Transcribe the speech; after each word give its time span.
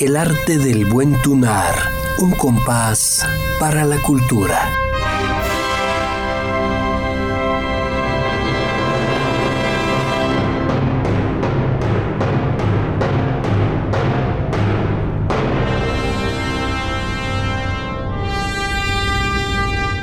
El 0.00 0.16
arte 0.16 0.56
del 0.56 0.86
buen 0.86 1.12
tunar, 1.20 1.74
un 2.20 2.30
compás 2.30 3.22
para 3.58 3.84
la 3.84 4.00
cultura. 4.00 4.66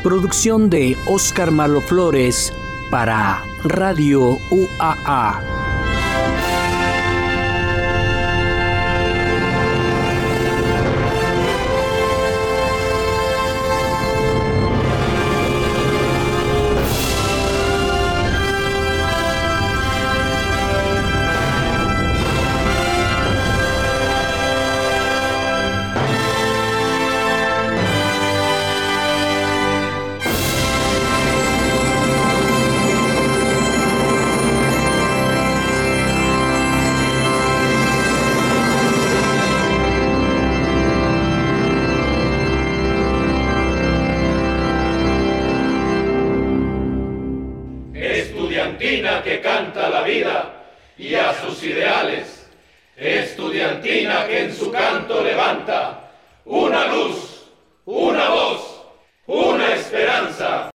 Producción 0.04 0.70
de 0.70 0.96
Oscar 1.08 1.50
Malo 1.50 1.82
Flores 1.82 2.54
para 2.92 3.42
Radio 3.64 4.38
UAA. 4.52 5.57
estudiantina 48.78 49.24
que 49.24 49.42
canta 49.42 49.90
la 49.90 50.02
vida 50.04 50.54
y 50.98 51.16
a 51.16 51.34
sus 51.34 51.64
ideales, 51.64 52.48
estudiantina 52.96 54.28
que 54.28 54.44
en 54.44 54.56
su 54.56 54.72
canto 54.72 55.24
levanta 55.24 56.12
una 56.46 56.88
luz, 56.88 57.48
una 57.86 58.30
voz, 58.30 58.84
una 59.26 59.74
esperanza. 59.74 60.70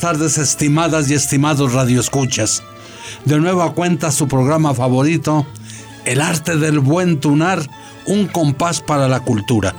Buenas 0.00 0.18
tardes, 0.18 0.38
estimadas 0.38 1.10
y 1.10 1.14
estimados 1.14 1.74
radioescuchas. 1.74 2.62
De 3.26 3.38
nueva 3.38 3.74
cuenta 3.74 4.10
su 4.10 4.28
programa 4.28 4.72
favorito, 4.72 5.44
El 6.06 6.22
arte 6.22 6.56
del 6.56 6.78
buen 6.78 7.20
tunar, 7.20 7.60
un 8.06 8.26
compás 8.26 8.80
para 8.80 9.08
la 9.08 9.20
cultura. 9.20 9.74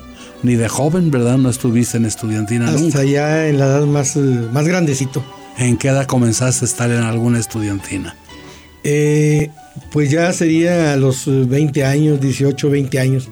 ni 0.43 0.56
de 0.56 0.69
joven, 0.69 1.11
¿verdad? 1.11 1.38
No 1.38 1.49
estuviste 1.49 1.97
en 1.97 2.06
estudiantina 2.06 2.69
Hasta 2.69 2.81
nunca. 2.81 3.05
ya 3.05 3.49
en 3.49 3.59
la 3.59 3.67
edad 3.67 3.87
más, 3.87 4.17
eh, 4.17 4.20
más 4.52 4.67
grandecito. 4.67 5.25
¿En 5.59 5.76
qué 5.76 5.88
edad 5.88 6.06
comenzaste 6.06 6.64
a 6.64 6.69
estar 6.69 6.91
en 6.91 7.02
alguna 7.02 7.38
estudiantina? 7.38 8.17
Eh, 8.82 9.50
pues 9.93 10.11
ya 10.11 10.32
sería 10.32 10.93
a 10.93 10.96
los 10.96 11.25
20 11.26 11.84
años, 11.84 12.20
18, 12.20 12.70
20 12.70 12.99
años. 12.99 13.28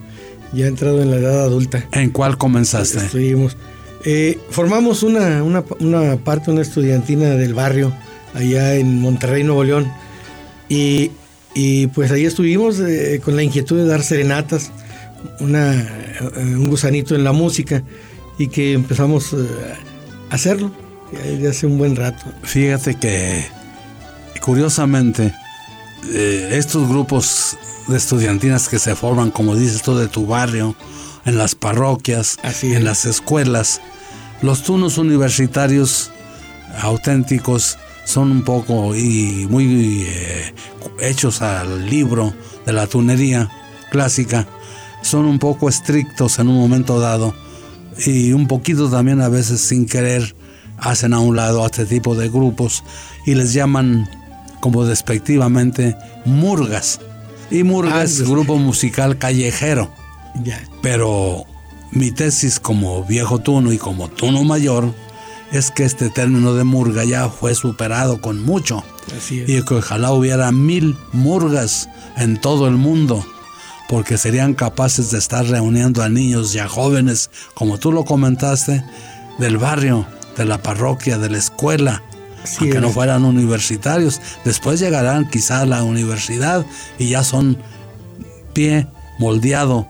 Ya 0.53 0.67
he 0.67 0.69
entrado 0.69 1.03
en 1.03 1.11
la 1.11 1.17
edad 1.17 1.43
adulta. 1.43 1.85
¿En 1.93 2.11
cuál 2.11 2.39
comenzaste? 2.39 2.99
Estuvimos. 2.99 3.57
Eh, 4.05 4.39
formamos 4.51 5.03
una, 5.03 5.43
una, 5.43 5.65
una 5.81 6.17
parte, 6.17 6.51
una 6.51 6.63
estudiantina 6.63 7.31
del 7.31 7.55
barrio 7.55 7.93
allá 8.35 8.75
en 8.75 9.01
Monterrey, 9.01 9.43
Nuevo 9.45 9.65
León. 9.65 9.91
Y, 10.69 11.11
y 11.55 11.87
pues 11.89 12.11
ahí 12.11 12.25
estuvimos 12.25 12.81
eh, 12.81 13.21
con 13.25 13.37
la 13.37 13.43
inquietud 13.43 13.77
de 13.77 13.87
dar 13.87 14.03
serenatas, 14.03 14.71
una, 15.41 15.73
eh, 15.75 16.19
un 16.37 16.69
gusanito 16.69 17.15
en 17.15 17.25
la 17.25 17.33
música 17.33 17.83
y 18.39 18.49
que 18.49 18.73
empezamos 18.73 19.33
eh, 19.33 19.37
a 20.31 20.35
hacerlo 20.35 20.73
desde 21.13 21.49
hace 21.49 21.67
un 21.67 21.79
buen 21.79 21.97
rato. 21.97 22.25
Fíjate 22.43 22.97
que 22.97 23.45
curiosamente 24.41 25.33
estos 26.13 26.89
grupos 26.89 27.57
de 27.89 27.97
estudiantinas 27.97 28.69
que 28.69 28.79
se 28.79 28.95
forman, 28.95 29.31
como 29.31 29.57
dices 29.57 29.83
tú, 29.83 29.97
de 29.97 30.09
tu 30.09 30.27
barrio, 30.27 30.75
en 31.25 31.39
las 31.39 31.55
parroquias, 31.55 32.39
Así 32.43 32.75
en 32.75 32.85
las 32.85 33.07
escuelas, 33.07 33.81
los 34.43 34.63
tunos 34.63 34.99
universitarios 34.99 36.11
auténticos 36.81 37.79
son 38.05 38.31
un 38.31 38.43
poco 38.43 38.95
y 38.95 39.47
muy 39.49 40.05
eh, 40.07 40.55
hechos 41.01 41.41
al 41.41 41.89
libro 41.89 42.35
de 42.67 42.73
la 42.73 42.87
tunería 42.87 43.51
clásica, 43.91 44.47
son 45.03 45.25
un 45.25 45.39
poco 45.39 45.69
estrictos 45.69 46.39
en 46.39 46.49
un 46.49 46.59
momento 46.59 47.01
dado 47.01 47.35
y 48.05 48.33
un 48.33 48.49
poquito 48.49 48.91
también 48.91 49.21
a 49.21 49.29
veces 49.29 49.61
sin 49.61 49.87
querer 49.87 50.35
hacen 50.79 51.15
a 51.15 51.21
un 51.21 51.37
lado 51.37 51.63
a 51.63 51.67
este 51.67 51.87
tipo 51.87 52.15
de 52.15 52.29
grupos 52.29 52.83
y 53.25 53.35
les 53.35 53.53
llaman 53.53 54.09
como 54.65 54.87
despectivamente 54.87 55.95
murgas. 56.25 56.99
Y 57.51 57.65
murgas 57.65 57.95
Ah, 57.95 58.03
es 58.05 58.23
grupo 58.27 58.57
musical 58.57 59.19
callejero. 59.19 59.93
Ya. 60.43 60.59
Pero 60.81 61.45
mi 61.91 62.11
tesis 62.13 62.61
como 62.61 63.05
viejo 63.05 63.41
tuno 63.41 63.75
y 63.75 63.77
como 63.77 64.09
tuno 64.09 64.43
mayor 64.43 64.95
es 65.53 65.71
que 65.71 65.85
este 65.85 66.09
término 66.09 66.55
de 66.55 66.65
murga 66.65 67.05
ya 67.05 67.29
fue 67.29 67.55
superado 67.55 68.23
con 68.23 68.43
mucho. 68.43 68.83
Así 69.15 69.41
es. 69.41 69.51
Y 69.51 69.63
que 69.67 69.75
ojalá 69.75 70.13
hubiera 70.13 70.51
mil 70.51 70.97
murgas 71.13 71.91
en 72.17 72.41
todo 72.41 72.67
el 72.67 72.77
mundo, 72.77 73.23
porque 73.87 74.17
serían 74.17 74.55
capaces 74.55 75.11
de 75.11 75.19
estar 75.19 75.45
reuniendo 75.45 76.03
a 76.03 76.09
niños 76.09 76.55
y 76.55 76.59
a 76.59 76.69
jóvenes, 76.69 77.31
como 77.53 77.77
tú 77.77 77.93
lo 77.93 78.07
comentaste, 78.07 78.83
del 79.39 79.59
barrio, 79.59 80.07
de 80.39 80.47
la 80.47 80.57
parroquia, 80.57 81.19
de 81.19 81.29
la 81.29 81.37
escuela, 81.37 82.03
Así 82.45 82.59
aunque 82.61 82.77
es. 82.77 82.83
no 82.83 82.91
fueran 82.91 83.25
universitarios. 83.25 84.21
Después 84.45 84.79
llegarán 84.79 85.29
quizá 85.29 85.63
a 85.63 85.67
la 85.67 85.83
universidad 85.83 86.65
y 86.99 87.09
ya 87.09 87.25
son 87.25 87.59
pie 88.53 88.87
moldeado 89.19 89.89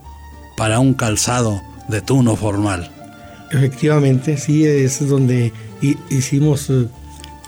para 0.57 0.79
un 0.81 0.95
calzado 0.95 1.61
de 1.89 2.01
tuno 2.01 2.37
formal. 2.37 2.91
Efectivamente, 3.51 4.39
sí, 4.39 4.65
es 4.65 5.07
donde 5.07 5.53
hi- 5.83 5.99
hicimos 6.11 6.71
eh, 6.71 6.87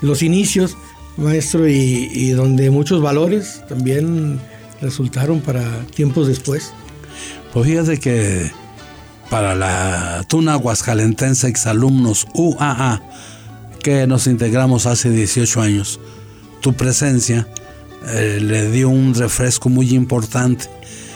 los 0.01 0.21
inicios, 0.21 0.77
maestro, 1.17 1.67
y, 1.67 2.09
y 2.13 2.29
donde 2.31 2.69
muchos 2.69 3.01
valores 3.01 3.63
también 3.67 4.39
resultaron 4.81 5.39
para 5.41 5.63
tiempos 5.95 6.27
después. 6.27 6.71
Pues 7.53 7.65
fíjate 7.67 7.99
que 7.99 8.51
para 9.29 9.55
la 9.55 10.23
Tuna 10.27 10.53
Aguascalentense 10.53 11.47
exalumnos 11.47 12.27
UAA, 12.35 13.01
que 13.77 14.07
nos 14.07 14.27
integramos 14.27 14.85
hace 14.85 15.09
18 15.09 15.61
años, 15.61 15.99
tu 16.61 16.73
presencia 16.73 17.47
eh, 18.07 18.39
le 18.41 18.69
dio 18.71 18.89
un 18.89 19.13
refresco 19.13 19.69
muy 19.69 19.93
importante. 19.93 20.69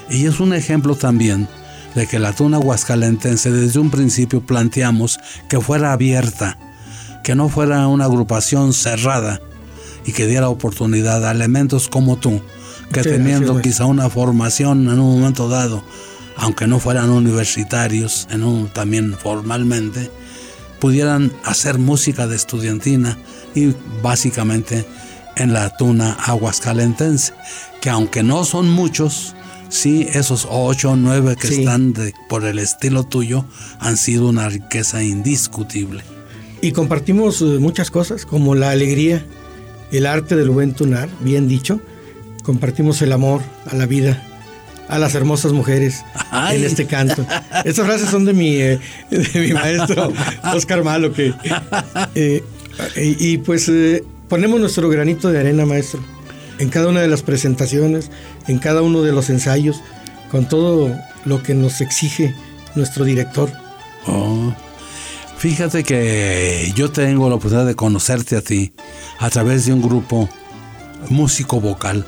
Y 0.10 0.25
es 0.25 0.39
un 0.39 0.53
ejemplo 0.53 0.96
también 0.96 1.48
de 1.96 2.08
que 2.08 2.20
la 2.20 2.34
Tuna 2.34 2.58
Aguascalentense 2.58 3.51
desde 3.51 3.80
un 3.80 3.89
principio 3.89 4.41
planteamos 4.41 5.20
que 5.48 5.60
fuera 5.60 5.94
abierta, 5.94 6.58
que 7.24 7.36
no 7.36 7.50
fuera 7.50 7.88
una 7.88 8.06
agrupación 8.06 8.74
cerrada 8.74 9.41
y 10.06 10.13
que 10.13 10.27
diera 10.27 10.50
oportunidad 10.50 11.25
a 11.25 11.32
elementos 11.32 11.88
como 11.88 12.18
tú, 12.18 12.41
que 12.91 13.01
teniendo 13.03 13.62
quizá 13.62 13.86
una 13.86 14.10
formación 14.10 14.89
en 14.89 15.00
un 15.00 15.20
momento 15.20 15.48
dado, 15.48 15.84
aunque 16.36 16.68
no 16.68 16.80
fueran 16.80 17.10
universitarios, 17.10 18.27
en 18.32 18.44
un, 18.44 18.68
también 18.68 19.13
formalmente, 19.13 20.10
pudieran 20.81 21.31
hacer 21.45 21.77
música 21.77 22.27
de 22.27 22.35
estudiantina 22.35 23.17
y 23.55 23.73
básicamente 24.01 24.85
en 25.38 25.53
la 25.53 25.77
tuna 25.77 26.13
aguascalentense, 26.25 27.33
que 27.79 27.89
aunque 27.89 28.23
no 28.23 28.43
son 28.43 28.69
muchos, 28.69 29.33
sí 29.69 30.07
esos 30.11 30.45
ocho 30.50 30.91
o 30.91 30.95
nueve 30.97 31.38
que 31.39 31.47
Sí. 31.47 31.59
están 31.59 31.93
de- 31.93 32.13
por 32.27 32.43
el 32.45 32.59
estilo 32.59 33.05
tuyo 33.05 33.45
han 33.79 33.95
sido 33.95 34.27
una 34.27 34.50
riqueza 34.50 35.01
indiscutible. 35.03 36.03
Y 36.61 36.73
compartimos 36.73 37.41
eh, 37.41 37.45
muchas 37.59 37.89
cosas, 37.89 38.25
como 38.25 38.55
la 38.55 38.71
alegría, 38.71 39.25
el 39.91 40.05
arte 40.05 40.35
del 40.35 40.50
buen 40.50 40.73
tunar, 40.73 41.09
bien 41.21 41.47
dicho. 41.47 41.79
Compartimos 42.43 43.01
el 43.01 43.11
amor 43.13 43.41
a 43.71 43.75
la 43.75 43.85
vida, 43.85 44.21
a 44.91 45.00
las 45.00 45.15
hermosas 45.15 45.53
mujeres 45.53 46.03
Ay. 46.31 46.57
en 46.57 46.65
este 46.65 46.86
canto. 46.86 47.25
Estas 47.63 47.86
frases 47.86 48.10
son 48.10 48.25
de 48.25 48.33
mi, 48.33 48.57
eh, 48.57 48.77
de 49.10 49.39
mi 49.39 49.53
maestro 49.53 50.12
Oscar 50.53 50.83
Malo, 50.83 51.13
que, 51.13 51.33
eh, 52.13 52.43
y, 52.98 53.31
y 53.31 53.38
pues 53.38 53.69
eh, 53.69 54.03
ponemos 54.27 54.60
nuestro 54.60 54.89
granito 54.89 55.31
de 55.31 55.39
arena, 55.39 55.65
maestro, 55.65 56.03
en 56.60 56.69
cada 56.69 56.89
una 56.89 57.01
de 57.01 57.07
las 57.07 57.24
presentaciones, 57.24 58.12
en 58.48 58.60
cada 58.60 58.81
uno 58.81 59.01
de 59.01 59.13
los 59.13 59.29
ensayos, 59.29 59.81
con 60.29 60.48
todo 60.48 60.93
lo 61.24 61.41
que 61.41 61.53
nos 61.53 61.79
exige 61.79 62.36
nuestro 62.75 63.05
director. 63.05 63.50
Oh. 64.07 64.53
Fíjate 65.38 65.83
que 65.86 66.71
yo 66.75 66.91
tengo 66.91 67.29
la 67.29 67.36
oportunidad 67.36 67.65
de 67.65 67.75
conocerte 67.75 68.36
a 68.36 68.41
ti 68.41 68.74
a 69.19 69.29
través 69.29 69.65
de 69.65 69.74
un 69.74 69.81
grupo 69.81 70.29
músico 71.10 71.62
vocal 71.62 72.05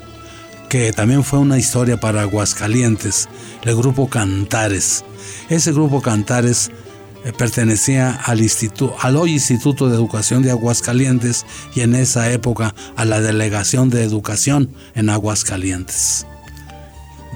que 0.74 0.92
también 0.92 1.22
fue 1.22 1.38
una 1.38 1.56
historia 1.56 2.00
para 2.00 2.22
Aguascalientes, 2.22 3.28
el 3.62 3.76
grupo 3.76 4.08
Cantares. 4.08 5.04
Ese 5.48 5.70
grupo 5.70 6.02
Cantares 6.02 6.72
eh, 7.24 7.32
pertenecía 7.32 8.10
al, 8.10 8.40
instituto, 8.40 8.96
al 9.00 9.14
hoy 9.14 9.34
Instituto 9.34 9.88
de 9.88 9.94
Educación 9.94 10.42
de 10.42 10.50
Aguascalientes 10.50 11.46
y 11.76 11.82
en 11.82 11.94
esa 11.94 12.32
época 12.32 12.74
a 12.96 13.04
la 13.04 13.20
Delegación 13.20 13.88
de 13.88 14.02
Educación 14.02 14.68
en 14.96 15.10
Aguascalientes. 15.10 16.26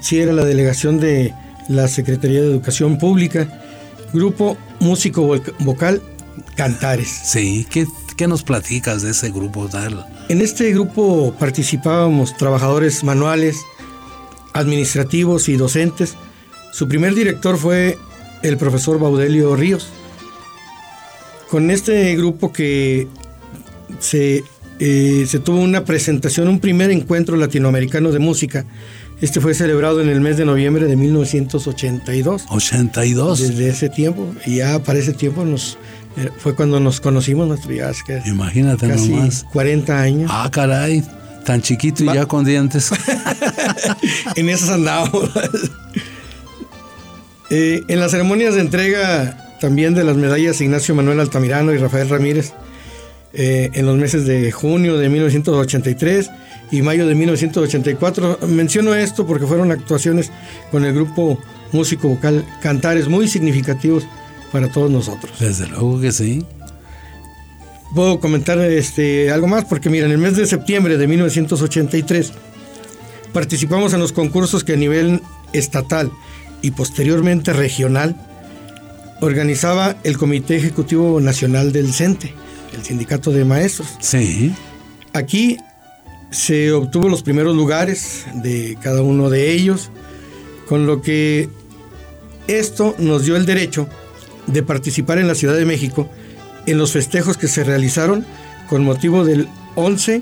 Sí, 0.01 0.19
era 0.19 0.33
la 0.33 0.43
delegación 0.43 0.99
de 0.99 1.33
la 1.69 1.87
Secretaría 1.87 2.41
de 2.41 2.47
Educación 2.47 2.97
Pública, 2.97 3.47
Grupo 4.11 4.57
Músico 4.81 5.25
Voc- 5.33 5.53
Vocal 5.59 6.01
Cantares. 6.57 7.07
Sí, 7.23 7.65
¿qué, 7.69 7.87
¿Qué 8.17 8.27
nos 8.27 8.43
platicas 8.43 9.01
de 9.01 9.11
ese 9.11 9.31
grupo 9.31 9.69
tal? 9.69 10.05
En 10.29 10.41
este 10.41 10.71
grupo 10.71 11.33
participábamos 11.39 12.37
trabajadores 12.37 13.03
manuales, 13.03 13.65
administrativos 14.53 15.49
y 15.49 15.57
docentes. 15.57 16.13
Su 16.71 16.87
primer 16.87 17.15
director 17.15 17.57
fue 17.57 17.97
el 18.43 18.55
profesor 18.57 18.99
Baudelio 18.99 19.55
Ríos. 19.55 19.89
Con 21.49 21.71
este 21.71 22.15
grupo 22.15 22.53
que 22.53 23.07
se, 23.97 24.43
eh, 24.79 25.25
se 25.27 25.39
tuvo 25.39 25.61
una 25.61 25.83
presentación, 25.83 26.47
un 26.47 26.59
primer 26.59 26.91
encuentro 26.91 27.35
latinoamericano 27.35 28.11
de 28.11 28.19
música. 28.19 28.67
Este 29.21 29.41
fue 29.41 29.55
celebrado 29.55 29.99
en 29.99 30.09
el 30.09 30.21
mes 30.21 30.37
de 30.37 30.45
noviembre 30.45 30.85
de 30.85 30.95
1982. 30.95 32.45
82. 32.49 33.39
Desde 33.39 33.69
ese 33.69 33.89
tiempo, 33.89 34.31
y 34.45 34.57
ya 34.57 34.77
para 34.83 34.99
ese 34.99 35.13
tiempo 35.13 35.43
nos, 35.43 35.79
fue 36.37 36.55
cuando 36.55 36.79
nos 36.79 36.99
conocimos, 37.01 37.47
nuestro 37.47 37.71
ya 37.73 37.89
es 37.89 38.03
que 38.03 38.21
Imagínate 38.25 38.87
casi 38.87 39.09
nomás. 39.09 39.45
40 39.53 39.99
años. 40.01 40.31
Ah, 40.33 40.49
caray. 40.51 41.03
Tan 41.45 41.61
chiquito 41.61 42.03
y 42.03 42.07
Va- 42.07 42.15
ya 42.15 42.25
con 42.25 42.43
dientes. 42.45 42.91
en 44.35 44.49
esas 44.49 44.69
andábamos. 44.69 45.29
Eh, 47.51 47.81
en 47.87 47.99
las 47.99 48.11
ceremonias 48.11 48.53
de 48.53 48.61
entrega 48.61 49.55
también 49.59 49.95
de 49.95 50.03
las 50.03 50.15
medallas 50.15 50.61
Ignacio 50.61 50.93
Manuel 50.93 51.19
Altamirano 51.19 51.73
y 51.73 51.77
Rafael 51.77 52.07
Ramírez, 52.07 52.53
eh, 53.33 53.71
en 53.73 53.87
los 53.87 53.97
meses 53.97 54.25
de 54.27 54.51
junio 54.51 54.97
de 54.99 55.09
1983 55.09 56.29
y 56.69 56.83
mayo 56.83 57.07
de 57.07 57.15
1984. 57.15 58.39
Menciono 58.47 58.93
esto 58.93 59.25
porque 59.25 59.47
fueron 59.47 59.71
actuaciones 59.71 60.31
con 60.69 60.85
el 60.85 60.93
grupo 60.93 61.39
músico 61.71 62.07
vocal 62.09 62.45
Cantares 62.61 63.07
muy 63.07 63.27
significativos 63.27 64.05
para 64.51 64.71
todos 64.71 64.89
nosotros. 64.89 65.39
Desde 65.39 65.67
luego 65.67 65.99
que 65.99 66.11
sí. 66.11 66.45
Puedo 67.95 68.19
comentar 68.19 68.59
este, 68.59 69.31
algo 69.31 69.47
más 69.47 69.65
porque 69.65 69.89
mira, 69.89 70.05
en 70.05 70.11
el 70.11 70.17
mes 70.19 70.35
de 70.35 70.45
septiembre 70.45 70.97
de 70.97 71.07
1983 71.07 72.33
participamos 73.33 73.93
en 73.93 73.99
los 73.99 74.11
concursos 74.11 74.63
que 74.63 74.73
a 74.73 74.77
nivel 74.77 75.21
estatal 75.53 76.11
y 76.61 76.71
posteriormente 76.71 77.53
regional 77.53 78.15
organizaba 79.21 79.95
el 80.03 80.17
Comité 80.17 80.55
Ejecutivo 80.55 81.19
Nacional 81.19 81.71
del 81.71 81.93
CENTE, 81.93 82.33
el 82.73 82.83
Sindicato 82.83 83.31
de 83.31 83.45
Maestros. 83.45 83.87
Sí. 83.99 84.53
Aquí 85.13 85.57
se 86.31 86.71
obtuvo 86.71 87.09
los 87.09 87.23
primeros 87.23 87.55
lugares 87.55 88.25
de 88.35 88.77
cada 88.81 89.01
uno 89.01 89.29
de 89.29 89.51
ellos, 89.51 89.89
con 90.67 90.85
lo 90.85 91.01
que 91.01 91.49
esto 92.47 92.95
nos 92.99 93.25
dio 93.25 93.35
el 93.35 93.45
derecho 93.45 93.87
de 94.51 94.63
participar 94.63 95.19
en 95.19 95.27
la 95.27 95.35
Ciudad 95.35 95.55
de 95.55 95.65
México 95.65 96.09
en 96.65 96.77
los 96.77 96.91
festejos 96.91 97.37
que 97.37 97.47
se 97.47 97.63
realizaron 97.63 98.25
con 98.69 98.83
motivo 98.83 99.25
del 99.25 99.47
11 99.75 100.21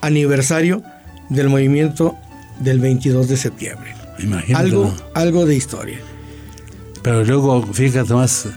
aniversario 0.00 0.82
del 1.28 1.48
movimiento 1.48 2.16
del 2.60 2.80
22 2.80 3.28
de 3.28 3.36
septiembre. 3.36 3.94
Imagínate. 4.18 4.54
Algo, 4.54 4.84
¿no? 4.84 4.94
algo 5.14 5.46
de 5.46 5.56
historia. 5.56 5.98
Pero 7.02 7.24
luego, 7.24 7.62
fíjate 7.72 8.12
más, 8.14 8.48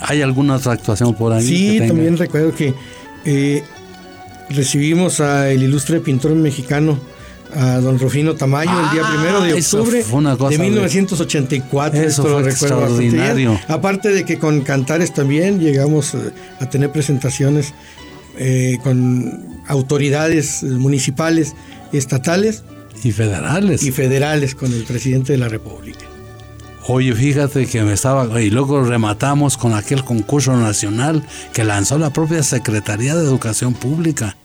¿hay 0.00 0.22
alguna 0.22 0.56
otra 0.56 0.72
actuación 0.72 1.14
por 1.14 1.32
ahí? 1.32 1.46
Sí, 1.46 1.78
también 1.86 2.16
recuerdo 2.16 2.54
que 2.54 2.74
eh, 3.24 3.62
recibimos 4.50 5.20
al 5.20 5.62
ilustre 5.62 6.00
pintor 6.00 6.34
mexicano, 6.34 6.98
a 7.54 7.78
don 7.80 7.98
Rufino 7.98 8.34
Tamayo, 8.34 8.70
el 8.70 8.90
día 8.90 9.02
Ah, 9.04 9.10
primero 9.14 9.40
de 9.42 9.54
octubre 9.54 10.02
de 10.04 10.48
de- 10.58 10.58
1984. 10.58 11.98
Eso 12.00 12.08
esto 12.08 12.22
lo 12.24 12.40
fue 12.40 12.50
recuerdo 12.50 12.76
bastante 12.80 13.00
bien. 13.02 13.14
extraordinario. 13.14 13.60
Aparte 13.68 14.08
de 14.10 14.24
que 14.24 14.38
con 14.38 14.60
Cantares 14.62 15.12
también 15.14 15.60
llegamos 15.60 16.14
eh, 16.14 16.18
a 16.60 16.68
tener 16.68 16.90
presentaciones 16.92 17.72
eh, 18.38 18.78
con 18.82 19.62
autoridades 19.68 20.62
municipales, 20.62 21.54
estatales 21.92 22.62
Y 23.02 23.12
federales. 23.12 23.82
y 23.82 23.92
federales 23.92 24.54
con 24.54 24.72
el 24.72 24.84
presidente 24.84 25.32
de 25.32 25.38
la 25.38 25.48
República. 25.48 26.00
Oye, 26.88 27.12
fíjate 27.14 27.66
que 27.66 27.82
me 27.82 27.94
estaba. 27.94 28.40
Y 28.40 28.50
luego 28.50 28.84
rematamos 28.84 29.56
con 29.56 29.74
aquel 29.74 30.04
concurso 30.04 30.56
nacional 30.56 31.24
que 31.52 31.64
lanzó 31.64 31.98
la 31.98 32.10
propia 32.10 32.42
Secretaría 32.44 33.16
de 33.16 33.24
Educación 33.24 33.74
Pública, 33.74 34.36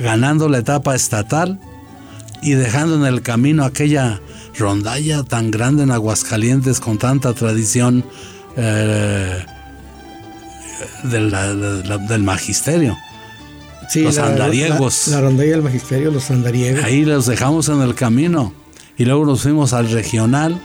ganando 0.00 0.48
la 0.48 0.58
etapa 0.58 0.94
estatal 0.94 1.58
y 2.42 2.52
dejando 2.52 2.96
en 2.96 3.04
el 3.12 3.22
camino 3.22 3.64
aquella 3.64 4.20
rondalla 4.58 5.22
tan 5.22 5.50
grande 5.50 5.82
en 5.84 5.90
Aguascalientes 5.90 6.80
con 6.80 6.98
tanta 6.98 7.32
tradición 7.34 8.04
eh, 8.56 9.44
de 11.04 11.20
la- 11.20 11.54
de 11.54 11.84
la- 11.88 11.98
del 11.98 12.22
magisterio. 12.22 12.96
Sí, 13.88 14.02
Los 14.02 14.18
andariegos. 14.18 15.08
La, 15.08 15.16
la 15.16 15.20
rondalla 15.22 15.50
del 15.52 15.62
magisterio, 15.62 16.10
los 16.10 16.30
andariegos. 16.30 16.84
Ahí 16.84 17.04
los 17.04 17.26
dejamos 17.26 17.68
en 17.68 17.80
el 17.80 17.94
camino. 17.94 18.52
Y 18.96 19.04
luego 19.04 19.24
nos 19.24 19.42
fuimos 19.42 19.72
al 19.72 19.90
regional 19.90 20.60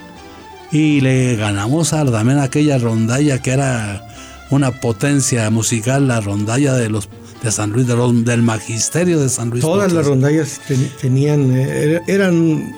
y 0.72 1.02
le 1.02 1.36
ganamos 1.36 1.94
a 1.94 2.04
también 2.06 2.40
aquella 2.40 2.78
rondalla 2.80 3.42
que 3.42 3.52
era 3.52 4.04
una 4.50 4.72
potencia 4.72 5.50
musical, 5.52 6.08
la 6.08 6.20
rondalla 6.20 6.74
de 6.74 6.90
los 6.90 7.08
de 7.44 7.52
San 7.52 7.72
Luis, 7.72 7.86
de 7.88 7.96
los- 7.96 8.24
del 8.26 8.42
magisterio 8.42 9.20
de 9.20 9.30
San 9.30 9.50
Luis. 9.50 9.62
Todas 9.62 9.92
las 9.92 10.06
rondallas 10.08 10.62
ten- 10.68 10.90
tenían, 11.02 11.52
eh, 11.56 11.84
era- 11.84 12.02
eran 12.08 12.74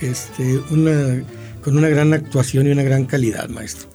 este, 0.00 0.58
una, 0.70 1.22
con 1.62 1.76
una 1.76 1.88
gran 1.88 2.12
actuación 2.12 2.66
y 2.68 2.70
una 2.70 2.82
gran 2.84 3.04
calidad, 3.04 3.48
maestro. 3.48 3.88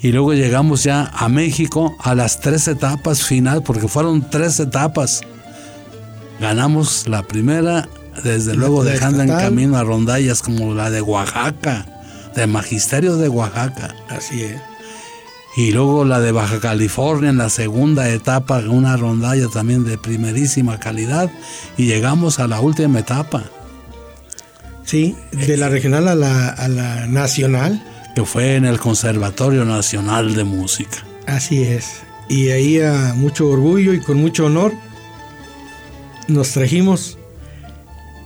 Y 0.00 0.12
luego 0.12 0.32
llegamos 0.32 0.84
ya 0.84 1.10
a 1.12 1.28
México 1.28 1.96
a 2.00 2.14
las 2.14 2.40
tres 2.40 2.68
etapas 2.68 3.24
final, 3.24 3.64
porque 3.64 3.88
fueron 3.88 4.30
tres 4.30 4.60
etapas. 4.60 5.22
Ganamos 6.40 7.08
la 7.08 7.24
primera, 7.24 7.88
desde 8.22 8.52
La- 8.52 8.60
luego 8.60 8.84
dejando 8.84 9.22
en 9.22 9.28
camino 9.28 9.76
a 9.76 9.82
rondallas 9.84 10.40
como 10.42 10.72
la 10.74 10.90
de 10.90 11.00
Oaxaca, 11.02 11.86
de 12.36 12.46
Magisterio 12.46 13.16
de 13.16 13.28
Oaxaca. 13.28 13.94
Así 14.08 14.42
es. 14.42 14.60
Y 15.58 15.72
luego 15.72 16.04
la 16.04 16.20
de 16.20 16.30
Baja 16.30 16.60
California 16.60 17.30
en 17.30 17.36
la 17.36 17.50
segunda 17.50 18.08
etapa, 18.10 18.58
una 18.60 18.96
rondalla 18.96 19.48
también 19.48 19.84
de 19.84 19.98
primerísima 19.98 20.78
calidad. 20.78 21.32
Y 21.76 21.86
llegamos 21.86 22.38
a 22.38 22.46
la 22.46 22.60
última 22.60 23.00
etapa, 23.00 23.42
Sí, 24.84 25.16
de 25.32 25.56
la 25.56 25.68
regional 25.68 26.06
a 26.06 26.14
la, 26.14 26.48
a 26.48 26.68
la 26.68 27.08
nacional, 27.08 27.82
que 28.14 28.24
fue 28.24 28.54
en 28.54 28.66
el 28.66 28.78
Conservatorio 28.78 29.64
Nacional 29.64 30.36
de 30.36 30.44
Música. 30.44 31.04
así 31.26 31.64
es. 31.64 32.02
Y 32.28 32.50
ahí 32.50 32.80
a 32.80 33.14
mucho 33.16 33.48
orgullo 33.48 33.92
y 33.94 34.00
con 34.00 34.18
mucho 34.18 34.46
honor 34.46 34.72
nos 36.28 36.52
trajimos 36.52 37.18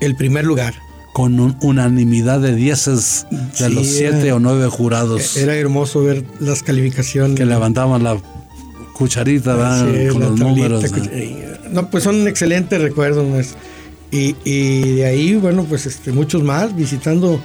el 0.01 0.17
primer 0.17 0.45
lugar. 0.45 0.75
Con 1.13 1.39
un- 1.41 1.57
unanimidad 1.61 2.41
de 2.41 2.55
dieces 2.55 3.27
de 3.31 3.69
Sí, 3.69 3.75
los 3.75 3.87
siete 3.87 4.27
era- 4.29 4.37
o 4.37 4.39
nueve 4.41 4.67
jurados 4.69 5.37
Era 5.37 5.55
hermoso 5.57 6.03
ver 6.03 6.25
las 6.41 6.63
calificaciones. 6.63 7.37
que 7.37 7.45
levantaban 7.45 8.03
la 8.03 8.17
cucharita. 8.95 9.79
Sí, 9.81 10.09
con 10.09 10.21
los 10.21 10.29
tablita, 10.31 10.45
números. 10.45 10.85
eh, 11.13 11.49
No, 11.71 11.91
pues 11.91 12.05
son 12.05 12.27
excelentes 12.29 12.81
recuerdos. 12.81 13.27
Y, 14.11 14.37
y 14.45 14.97
de 14.97 15.07
ahí, 15.07 15.35
bueno, 15.37 15.65
pues 15.65 15.87
este, 15.87 16.13
muchos 16.13 16.43
más, 16.43 16.75
visitando 16.77 17.41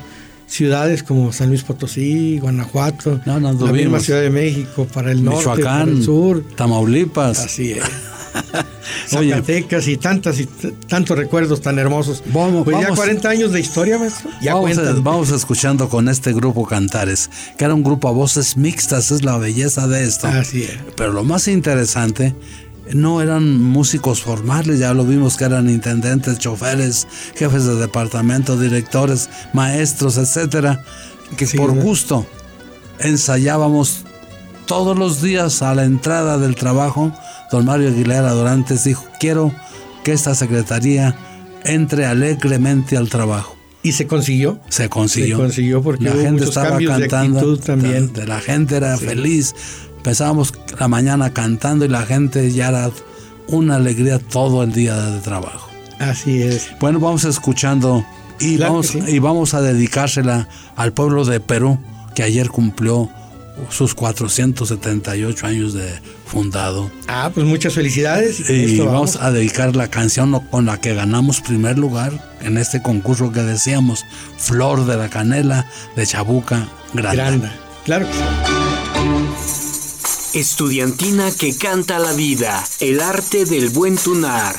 ciudades 0.48 1.04
como 1.04 1.32
San 1.34 1.50
Luis 1.50 1.64
Potosí, 1.64 2.40
Guanajuato, 2.40 3.20
No, 3.26 3.40
la 3.40 3.52
misma. 3.72 4.00
Ciudad 4.00 4.22
de 4.22 4.30
México, 4.30 4.86
para 4.94 5.12
el 5.12 5.24
norte, 5.24 5.44
para 5.46 5.56
Michoacán, 5.58 5.90
el 5.90 6.04
sur. 6.04 6.44
Tamaulipas. 6.56 7.40
Así 7.40 7.72
es. 7.72 7.84
Zacatecas 9.08 9.88
y 9.88 9.98
tantas 9.98 10.40
y 10.40 10.46
tantos 10.88 11.18
recuerdos 11.18 11.62
tan 11.62 11.80
hermosos. 11.80 12.24
Vamos, 12.34 12.64
pues 12.64 12.76
ya 12.78 12.84
vamos. 12.84 12.98
40 13.00 13.30
años 13.30 13.52
de 13.52 13.60
historia, 13.60 13.98
maestro. 13.98 14.30
Ya 14.42 14.54
vamos, 14.54 14.72
a- 14.72 14.76
cuentan. 14.82 15.04
vamos 15.04 15.30
escuchando 15.32 15.90
con 15.90 16.10
este 16.10 16.34
grupo 16.34 16.66
Cantares, 16.66 17.30
que 17.58 17.66
era 17.66 17.74
un 17.74 17.84
grupo 17.84 18.08
a 18.08 18.12
voces 18.12 18.58
mixtas, 18.58 19.12
es 19.12 19.24
la 19.24 19.38
belleza 19.38 19.88
de 19.88 20.04
esto. 20.04 20.28
Así 20.28 20.64
es. 20.64 20.78
Pero 20.96 21.14
lo 21.14 21.24
más 21.24 21.48
interesante, 21.48 22.36
no 22.94 23.22
eran 23.22 23.62
músicos 23.62 24.22
formales, 24.22 24.80
ya 24.80 24.94
lo 24.94 25.04
vimos 25.06 25.36
que 25.38 25.44
eran 25.46 25.70
intendentes, 25.70 26.40
choferes, 26.40 27.08
jefes 27.36 27.66
de 27.66 27.76
departamento, 27.76 28.58
directores, 28.60 29.30
maestros, 29.54 30.18
etcétera, 30.18 30.84
que 31.36 31.46
Sí, 31.46 31.58
por 31.58 31.74
gusto 31.74 32.26
ensayábamos 33.00 34.06
todos 34.66 34.98
los 34.98 35.22
días 35.22 35.62
a 35.62 35.74
la 35.76 35.84
entrada 35.86 36.38
del 36.38 36.56
trabajo. 36.56 37.12
Don 37.52 37.66
Mario 37.66 37.90
Aguilera 37.90 38.32
Dorantes 38.32 38.84
dijo, 38.84 39.06
quiero 39.20 39.54
que 40.04 40.14
esta 40.14 40.36
secretaría 40.36 41.16
entre 41.64 42.06
alegremente 42.06 42.98
al 42.98 43.10
trabajo. 43.10 43.56
Y 43.84 43.94
se 43.94 44.08
consiguió. 44.08 44.60
Se 44.70 44.90
consiguió. 44.90 45.38
Se 45.38 45.44
consiguió 45.44 45.82
porque 45.82 46.06
la 46.06 46.14
hubo 46.14 46.22
gente 46.22 46.44
estaba 46.44 46.78
de 46.78 46.86
cantando. 46.86 47.58
también. 47.58 48.12
de 48.14 48.26
La 48.28 48.42
gente 48.42 48.76
era 48.76 48.98
feliz. 48.98 49.56
Empezábamos 49.98 50.54
la 50.80 50.88
mañana 50.88 51.34
cantando 51.34 51.86
y 51.86 51.88
la 51.88 52.06
gente 52.06 52.52
ya 52.52 52.70
era 52.70 52.92
una 53.48 53.76
alegría 53.76 54.20
todo 54.20 54.64
el 54.64 54.74
día 54.74 54.96
de 54.96 55.20
trabajo. 55.22 55.70
Así 56.00 56.42
es. 56.42 56.70
Bueno, 56.80 57.00
vamos 57.00 57.24
escuchando 57.24 58.06
y, 58.40 58.58
Claro 58.58 58.74
vamos, 58.74 58.88
sí. 58.88 59.00
y 59.08 59.20
vamos 59.20 59.54
a 59.54 59.62
dedicársela 59.62 60.48
al 60.76 60.94
pueblo 60.94 61.26
de 61.26 61.40
Perú 61.40 61.80
que 62.14 62.24
ayer 62.24 62.50
cumplió 62.50 63.10
sus 63.70 63.96
478 63.96 65.48
años 65.48 65.74
de 65.74 65.88
fundado. 66.26 66.92
Ah, 67.08 67.32
pues 67.34 67.46
muchas 67.46 67.74
felicidades. 67.74 68.50
Y, 68.50 68.80
vamos, 68.80 69.16
a 69.18 69.32
dedicar 69.32 69.76
la 69.76 69.90
canción 69.90 70.40
con 70.50 70.66
la 70.66 70.80
que 70.80 70.94
ganamos 70.94 71.42
primer 71.42 71.78
lugar 71.78 72.36
en 72.42 72.58
este 72.58 72.82
concurso 72.82 73.32
que 73.32 73.42
decíamos, 73.42 74.06
Flor 74.38 74.86
de 74.86 74.98
la 74.98 75.10
Canela 75.10 75.70
de 75.96 76.06
Chabuca 76.06 76.68
Granda. 76.94 77.16
Granda. 77.16 77.56
Claro 77.86 78.08
Estudiantina 80.34 81.32
que 81.32 81.58
canta 81.58 81.98
la 81.98 82.14
vida, 82.14 82.64
el 82.80 83.02
arte 83.02 83.46
del 83.46 83.70
buen 83.70 83.98
tunar. 83.98 84.56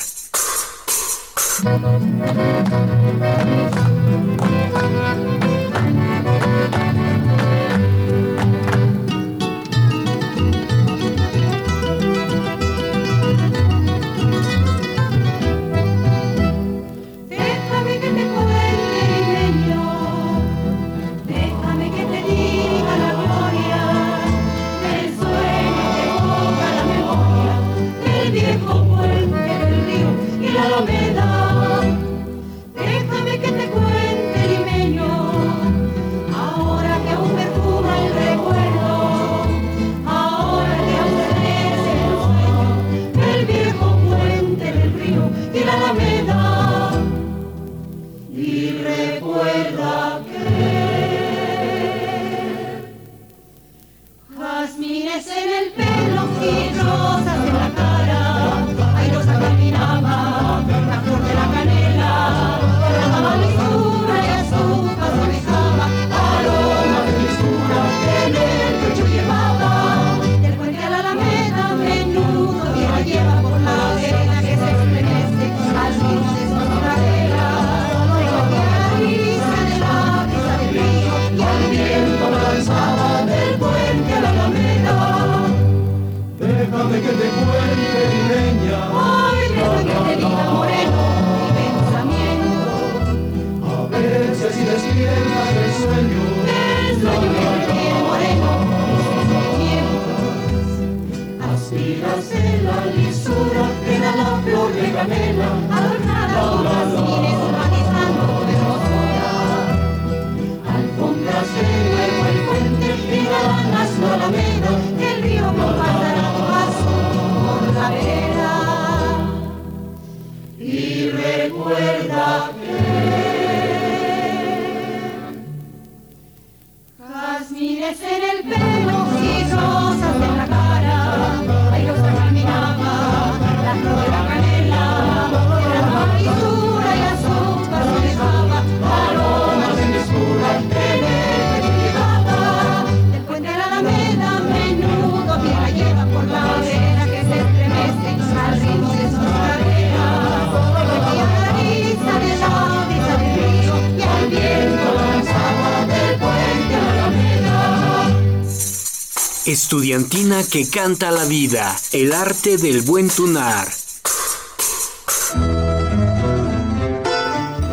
Estudiantina 159.68 160.42
que 160.50 160.66
canta 160.66 161.11
la 161.11 161.26
vida, 161.26 161.76
el 161.92 162.14
arte 162.14 162.57
del 162.57 162.81
buen 162.81 163.11
tunar. 163.11 163.68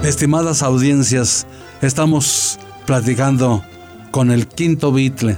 Estimadas 0.03 0.61
audiencias, 0.61 1.47
estamos 1.81 2.59
platicando 2.85 3.63
con 4.11 4.29
el 4.29 4.45
quinto 4.45 4.91
Beatle, 4.91 5.37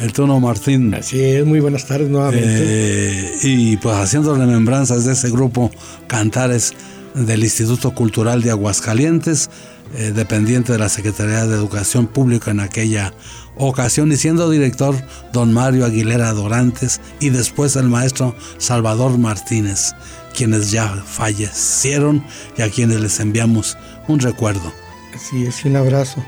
el 0.00 0.12
Tono 0.12 0.40
Martín. 0.40 0.92
Así 0.94 1.22
es, 1.22 1.46
muy 1.46 1.60
buenas 1.60 1.86
tardes 1.86 2.10
nuevamente. 2.10 2.48
Eh, 2.48 3.38
y 3.44 3.76
pues 3.76 3.94
haciendo 3.94 4.34
remembranzas 4.34 5.04
de 5.04 5.12
ese 5.12 5.30
grupo 5.30 5.70
Cantares 6.08 6.72
del 7.14 7.44
Instituto 7.44 7.94
Cultural 7.94 8.42
de 8.42 8.50
Aguascalientes, 8.50 9.48
eh, 9.96 10.12
dependiente 10.12 10.72
de 10.72 10.78
la 10.78 10.88
Secretaría 10.88 11.46
de 11.46 11.54
Educación 11.54 12.08
Pública 12.08 12.50
en 12.50 12.58
aquella 12.58 13.12
ocasión 13.56 14.10
y 14.10 14.16
siendo 14.16 14.50
director 14.50 14.96
don 15.32 15.52
Mario 15.52 15.84
Aguilera 15.84 16.32
Dorantes 16.32 17.00
y 17.20 17.30
después 17.30 17.76
el 17.76 17.88
maestro 17.88 18.34
Salvador 18.58 19.18
Martínez, 19.18 19.94
quienes 20.36 20.72
ya 20.72 20.88
fallecieron 20.88 22.24
y 22.58 22.62
a 22.62 22.70
quienes 22.70 23.00
les 23.00 23.20
enviamos 23.20 23.78
un 24.08 24.18
recuerdo. 24.18 24.72
Así 25.14 25.46
es, 25.46 25.64
un 25.64 25.76
abrazo, 25.76 26.24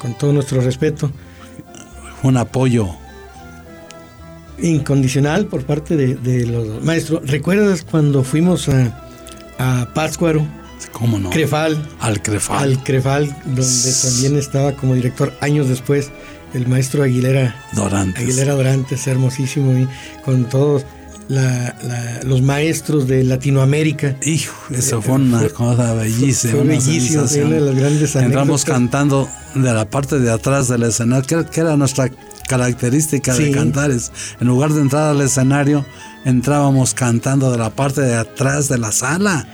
con 0.00 0.18
todo 0.18 0.32
nuestro 0.32 0.60
respeto. 0.60 1.12
Un 2.24 2.36
apoyo 2.36 2.88
incondicional 4.60 5.46
por 5.46 5.64
parte 5.64 5.96
de, 5.96 6.46
los 6.46 6.82
maestros. 6.82 7.30
¿Recuerdas 7.30 7.84
cuando 7.88 8.24
fuimos 8.24 8.68
a, 8.68 9.04
a 9.58 9.94
Pátzcuaro? 9.94 10.57
¿Cómo 10.92 11.18
no? 11.18 11.30
Crefal. 11.30 11.88
Al 12.00 12.22
Crefal. 12.22 12.58
Al 12.58 12.82
Crefal, 12.82 13.36
donde 13.44 13.92
también 14.02 14.36
estaba 14.36 14.72
como 14.72 14.94
director 14.94 15.32
años 15.40 15.68
después 15.68 16.10
el 16.54 16.66
maestro 16.66 17.02
Aguilera 17.02 17.56
Dorantes. 17.72 18.22
Aguilera 18.22 18.54
Dorantes, 18.54 19.06
hermosísimo, 19.06 19.72
y 19.78 19.88
con 20.24 20.48
todos 20.48 20.84
los 22.24 22.40
maestros 22.40 23.06
de 23.06 23.22
Latinoamérica. 23.24 24.16
Hijo, 24.22 24.54
eso 24.74 25.02
fue 25.02 25.16
una 25.16 25.46
cosa 25.50 25.92
bellísima. 25.94 26.54
Fue 26.54 26.64
bellísimo, 26.64 27.22
una 27.22 27.54
de 27.56 27.60
las 27.60 27.74
grandes 27.74 28.16
Entramos 28.16 28.64
cantando 28.64 29.28
de 29.54 29.72
la 29.72 29.88
parte 29.90 30.18
de 30.18 30.30
atrás 30.30 30.68
del 30.68 30.84
escenario, 30.84 31.46
que, 31.50 31.60
era 31.60 31.76
nuestra 31.76 32.10
característica 32.48 33.34
de 33.34 33.50
cantares. 33.50 34.10
En 34.40 34.48
lugar 34.48 34.72
de 34.72 34.80
entrar 34.80 35.10
al 35.10 35.20
escenario, 35.20 35.84
entrábamos 36.24 36.94
cantando 36.94 37.52
de 37.52 37.58
la 37.58 37.70
parte 37.70 38.00
de 38.00 38.16
atrás 38.16 38.68
de 38.68 38.78
la 38.78 38.90
sala 38.90 39.46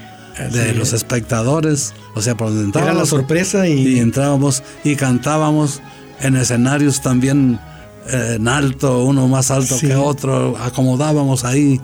de 0.51 0.75
los 0.75 0.93
espectadores, 0.93 1.95
o 2.15 2.23
sea, 2.23 2.37
por 2.37 2.49
donde 2.49 2.65
entrábamos. 2.65 2.95
Era 2.95 3.01
la 3.01 3.07
sorpresa 3.07 3.69
y... 3.69 3.97
y 3.97 3.99
entrábamos 4.01 4.63
y 4.83 4.97
cantábamos 4.97 5.81
en 6.21 6.37
escenarios 6.37 7.01
también 7.01 7.61
eh, 8.09 8.35
en 8.37 8.49
alto, 8.49 9.05
uno 9.05 9.29
más 9.29 9.51
alto 9.51 9.79
que 9.79 9.95
otro, 9.95 10.57
acomodábamos 10.59 11.45
ahí. 11.45 11.81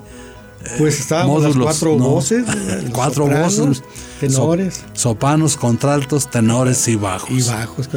Eh, 0.65 0.75
pues 0.77 1.01
estábamos 1.01 1.43
las 1.43 1.57
cuatro 1.57 1.97
voces, 1.97 2.45
cuatro 2.93 3.27
voces, 3.27 3.83
tenores, 4.21 4.85
sopanos, 4.93 5.57
contraltos, 5.57 6.31
tenores 6.31 6.87
y 6.89 6.97
bajos. 6.97 7.31
Y 7.31 7.43
bajos, 7.43 7.89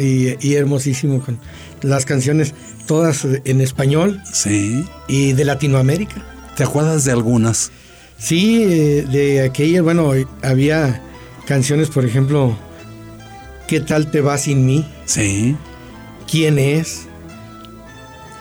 y, 0.00 0.54
hermosísimo 0.54 1.20
con 1.20 1.38
las 1.82 2.04
canciones 2.04 2.54
todas 2.86 3.24
en 3.44 3.60
español. 3.60 4.20
Sí. 4.32 4.84
Y 5.06 5.32
de 5.34 5.44
Latinoamérica. 5.44 6.24
¿Te 6.56 6.64
acuerdas 6.64 7.04
de 7.04 7.12
algunas? 7.12 7.70
Sí, 8.18 8.62
eh, 8.64 9.06
de 9.10 9.42
aquella, 9.42 9.82
bueno, 9.82 10.12
había 10.42 11.00
canciones, 11.46 11.88
por 11.88 12.04
ejemplo, 12.04 12.56
¿Qué 13.68 13.80
tal 13.80 14.10
te 14.10 14.22
va 14.22 14.38
sin 14.38 14.64
mí? 14.64 14.86
Sí. 15.04 15.54
¿Quién 16.28 16.58
es? 16.58 17.06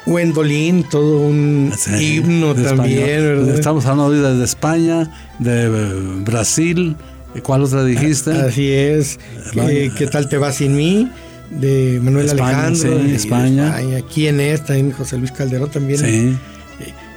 Wendolin, 0.05 0.83
todo 0.89 1.19
un 1.19 1.73
Sí, 1.77 2.15
himno 2.15 2.55
también. 2.55 3.05
¿verdad? 3.21 3.55
Estamos 3.55 3.85
hablando 3.85 4.37
de 4.37 4.43
España, 4.45 5.11
de 5.37 5.65
eh, 5.65 6.21
Brasil. 6.23 6.95
¿Y 7.35 7.41
¿Cuál 7.41 7.63
otra 7.63 7.83
dijiste? 7.83 8.31
Así 8.31 8.71
es. 8.71 9.19
¿Qué, 9.51 9.91
qué 9.97 10.07
tal 10.07 10.29
te 10.29 10.37
va 10.37 10.53
sin 10.53 10.77
mí? 10.77 11.11
De 11.51 11.99
Manuel 12.01 12.27
España, 12.27 12.67
Alejandro. 12.67 12.99
sí, 13.03 13.07
y 13.11 13.13
España. 13.15 13.75
¿Quién 14.13 14.39
es? 14.39 14.63
También 14.63 14.93
José 14.93 15.17
Luis 15.17 15.33
Calderón 15.33 15.69
también. 15.69 15.99
sí, 15.99 16.37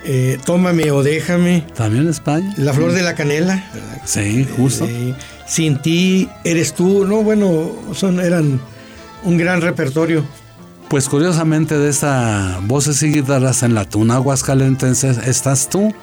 Eh, 0.04 0.38
tómame 0.44 0.90
o 0.90 1.02
déjame. 1.02 1.64
también 1.74 2.08
España. 2.08 2.52
La 2.56 2.72
flor 2.72 2.92
de 2.92 3.02
la 3.02 3.14
canela. 3.14 3.68
¿verdad? 3.74 4.02
Sí, 4.06 4.46
justo. 4.56 4.86
Eh, 4.88 5.14
sin 5.46 5.80
ti 5.82 6.28
eres 6.44 6.72
tú. 6.74 7.04
No, 7.04 7.22
bueno, 7.22 7.70
son, 7.94 8.18
eran 8.20 8.60
un 9.24 9.36
gran 9.36 9.60
repertorio. 9.60 10.24
Pues 10.88 11.08
curiosamente 11.08 11.78
de 11.78 11.88
esta 11.90 12.58
voces 12.64 13.02
y 13.02 13.12
guitarras 13.12 13.62
en 13.62 13.74
la 13.74 13.84
tuna 13.84 14.14
aguascalentense 14.16 15.10
estás 15.26 15.68
tú. 15.68 15.94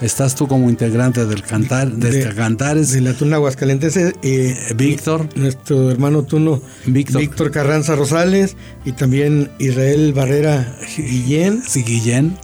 Estás 0.00 0.34
tú 0.34 0.46
como 0.48 0.70
integrante 0.70 1.26
del 1.26 1.42
cantar, 1.42 1.90
de, 1.92 2.10
De- 2.10 2.20
este 2.22 2.34
Cantares. 2.34 2.92
De 2.92 3.00
la 3.02 3.12
tuna 3.12 3.36
aguascalentense. 3.36 4.08
eh, 4.08 4.14
Eh, 4.22 4.74
Víctor, 4.74 5.28
nuestro 5.34 5.90
hermano 5.90 6.22
Tuno 6.22 6.62
Víctor. 6.86 7.20
Víctor 7.20 7.50
Carranza 7.50 7.96
Rosales 7.96 8.56
y 8.86 8.92
también 8.92 9.50
Israel 9.58 10.12
Barrera 10.14 10.74
Guillén 10.96 11.62
sí, 11.66 11.82
Guillén. 11.82 12.38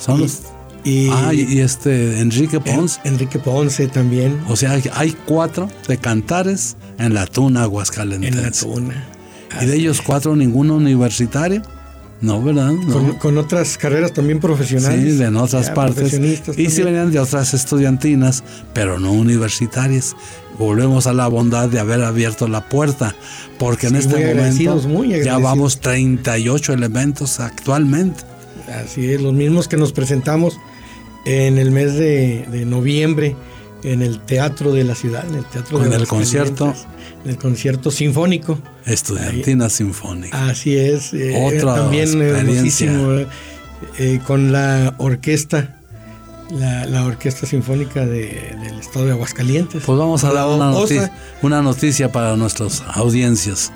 Son 0.00 0.18
y, 0.18 0.22
los. 0.22 0.40
y 0.82 1.08
ah, 1.12 1.32
y, 1.32 1.60
este 1.60 2.20
Enrique 2.20 2.56
En- 2.56 2.62
Pons. 2.76 3.00
Enrique 3.04 3.38
Ponce 3.38 3.86
también 3.86 4.40
O 4.48 4.56
sea, 4.56 4.72
hay- 4.94 5.16
cuatro 5.26 5.68
de 5.86 5.96
cantares 5.98 6.76
en 6.98 7.14
la 7.14 7.26
tuna 7.26 7.48
en 7.48 7.54
la 7.54 7.62
aguascalentense. 7.64 8.64
tuna. 8.66 9.06
Y 9.62 9.66
de 9.66 9.76
ellos 9.76 10.00
cuatro, 10.04 10.34
ninguno 10.36 10.74
universitario. 10.76 11.62
No, 12.22 12.42
¿verdad? 12.42 12.72
No. 12.72 12.92
Con, 12.92 13.12
con 13.14 13.38
otras 13.38 13.78
carreras 13.78 14.12
también 14.12 14.38
Sí, 14.38 14.42
profesionales. 14.42 15.18
de 15.18 15.24
en 15.24 15.36
otras 15.36 15.68
ya, 15.68 15.74
partes. 15.74 16.12
Y 16.12 16.18
sí 16.18 16.36
también. 16.44 16.84
venían 16.84 17.10
de 17.12 17.18
otras 17.18 17.54
estudiantinas, 17.54 18.44
pero 18.74 18.98
no 19.00 19.10
universitarias. 19.12 20.14
Volvemos 20.58 21.06
a 21.06 21.14
la 21.14 21.26
bondad 21.28 21.70
de 21.70 21.80
haber 21.80 22.02
abierto 22.04 22.46
la 22.46 22.68
puerta, 22.68 23.14
porque 23.58 23.86
en 23.86 23.94
Sí, 23.94 23.98
este 24.00 24.16
muy 24.16 24.34
momento 24.34 24.88
muy 24.88 25.24
ya 25.24 25.38
vamos 25.38 25.80
38 25.80 26.74
elementos 26.74 27.40
actualmente. 27.40 28.22
Así 28.70 29.12
es, 29.12 29.20
los 29.20 29.32
mismos 29.32 29.68
que 29.68 29.76
nos 29.76 29.92
presentamos 29.92 30.58
en 31.24 31.58
el 31.58 31.70
mes 31.70 31.94
de, 31.94 32.46
de 32.50 32.64
noviembre 32.64 33.36
en 33.82 34.02
el 34.02 34.20
Teatro 34.20 34.72
de 34.72 34.84
la 34.84 34.94
Ciudad, 34.94 35.24
en 35.28 35.36
el 35.36 35.44
Teatro 35.46 35.78
Con 35.78 35.88
de 35.90 35.96
el 35.96 36.06
concierto. 36.06 36.74
En 37.24 37.30
el 37.30 37.36
concierto 37.38 37.90
sinfónico. 37.90 38.58
Estudiantina 38.86 39.68
Sinfónica. 39.70 40.48
Así 40.48 40.76
es. 40.76 41.12
eh, 41.14 41.34
Otra 41.44 41.74
también 41.76 42.04
experiencia. 42.04 42.38
hermosísimo. 42.90 43.12
eh, 43.12 43.26
eh, 43.98 44.20
con 44.26 44.52
la 44.52 44.94
orquesta, 44.98 45.76
la, 46.50 46.84
la 46.86 47.04
Orquesta 47.06 47.46
Sinfónica 47.46 48.04
de- 48.06 48.56
del 48.62 48.80
Estado 48.80 49.06
de 49.06 49.12
Aguascalientes. 49.12 49.82
Pues 49.84 49.98
vamos 49.98 50.24
a 50.24 50.32
dar 50.32 50.46
una, 50.48 50.70
OSA. 50.72 50.94
noti- 50.94 51.10
una 51.42 51.62
noticia 51.62 52.10
para 52.12 52.36
nuestras 52.36 52.82
audiencias. 52.94 53.72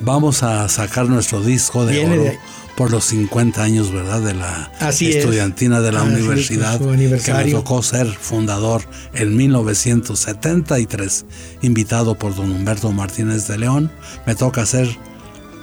Vamos 0.00 0.42
a 0.42 0.68
sacar 0.68 1.08
nuestro 1.08 1.40
disco 1.42 1.84
de 1.84 1.92
Viene 1.94 2.14
oro 2.14 2.22
de- 2.24 2.38
por 2.76 2.90
los 2.90 3.04
50 3.04 3.62
años, 3.62 3.92
¿verdad? 3.92 4.20
De 4.20 4.34
la 4.34 4.70
Así 4.80 5.10
es. 5.10 5.16
estudiantina 5.16 5.80
de 5.80 5.92
la 5.92 6.04
es, 6.04 6.06
universidad, 6.06 6.78
que 6.78 7.34
me 7.34 7.50
tocó 7.50 7.82
ser 7.82 8.06
fundador 8.06 8.82
en 9.14 9.36
1973, 9.36 11.24
invitado 11.62 12.16
por 12.16 12.34
don 12.34 12.50
Humberto 12.50 12.92
Martínez 12.92 13.46
de 13.46 13.58
León. 13.58 13.90
Me 14.26 14.34
toca 14.34 14.62
hacer 14.62 14.88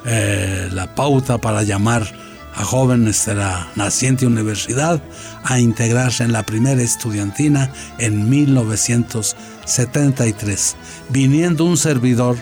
eh, 0.05 0.69
la 0.71 0.95
pauta 0.95 1.39
para 1.39 1.63
llamar 1.63 2.09
a 2.55 2.63
jóvenes 2.63 3.25
de 3.25 3.35
la 3.35 3.67
naciente 3.75 4.25
universidad 4.25 5.03
a 5.43 5.59
integrarse 5.59 6.23
en 6.23 6.31
la 6.31 6.43
primera 6.43 6.81
estudiantina 6.81 7.69
en 7.97 8.29
1973, 8.29 10.77
viniendo 11.09 11.65
un 11.65 11.75
servidor 11.77 12.37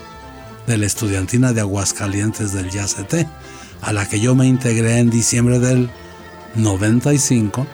de 0.65 0.77
la 0.77 0.86
estudiantina 0.86 1.51
de 1.53 1.62
Aguascalientes 1.62 2.51
del 2.53 2.69
YACT, 2.69 3.25
a 3.81 3.93
la 3.93 4.07
que 4.07 4.19
yo 4.19 4.35
me 4.35 4.45
integré 4.47 4.99
en 4.99 5.09
diciembre 5.09 5.57
del 5.59 5.89
95 6.55 7.65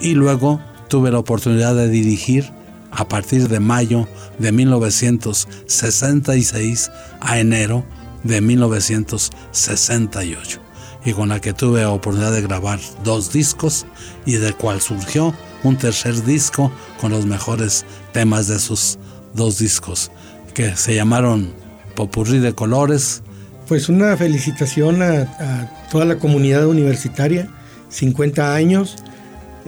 y 0.00 0.14
luego 0.14 0.60
tuve 0.88 1.10
la 1.10 1.18
oportunidad 1.18 1.74
de 1.74 1.88
dirigir 1.88 2.52
a 2.90 3.08
partir 3.08 3.48
de 3.48 3.60
mayo 3.60 4.08
de 4.38 4.52
1966 4.52 6.90
a 7.20 7.38
enero 7.38 7.84
de 8.24 8.40
1968 8.40 10.60
y 11.04 11.12
con 11.12 11.28
la 11.30 11.40
que 11.40 11.52
tuve 11.52 11.82
la 11.82 11.90
oportunidad 11.90 12.32
de 12.32 12.42
grabar 12.42 12.80
dos 13.04 13.32
discos 13.32 13.86
y 14.26 14.32
del 14.32 14.56
cual 14.56 14.80
surgió 14.80 15.32
un 15.62 15.76
tercer 15.76 16.24
disco 16.24 16.72
con 17.00 17.12
los 17.12 17.26
mejores 17.26 17.84
temas 18.12 18.48
de 18.48 18.58
sus 18.58 18.98
dos 19.34 19.58
discos 19.58 20.10
que 20.54 20.74
se 20.76 20.94
llamaron 20.94 21.52
Popurrí 21.94 22.38
de 22.38 22.54
Colores, 22.54 23.22
Pues 23.70 23.88
una 23.88 24.16
felicitación 24.16 25.00
a, 25.00 25.20
a 25.38 25.88
toda 25.92 26.04
la 26.04 26.16
comunidad 26.16 26.66
universitaria, 26.66 27.46
50 27.88 28.52
años, 28.52 28.96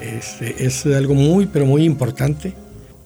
este, 0.01 0.67
es 0.67 0.85
algo 0.87 1.15
muy, 1.15 1.47
pero 1.47 1.67
muy 1.67 1.85
importante 1.85 2.53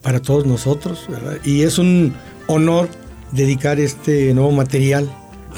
para 0.01 0.21
todos 0.21 0.47
nosotros, 0.47 1.05
¿verdad? 1.07 1.37
Y 1.45 1.65
es 1.65 1.77
un 1.77 2.15
honor 2.47 2.89
dedicar 3.31 3.79
este 3.79 4.33
nuevo 4.33 4.53
material. 4.53 5.07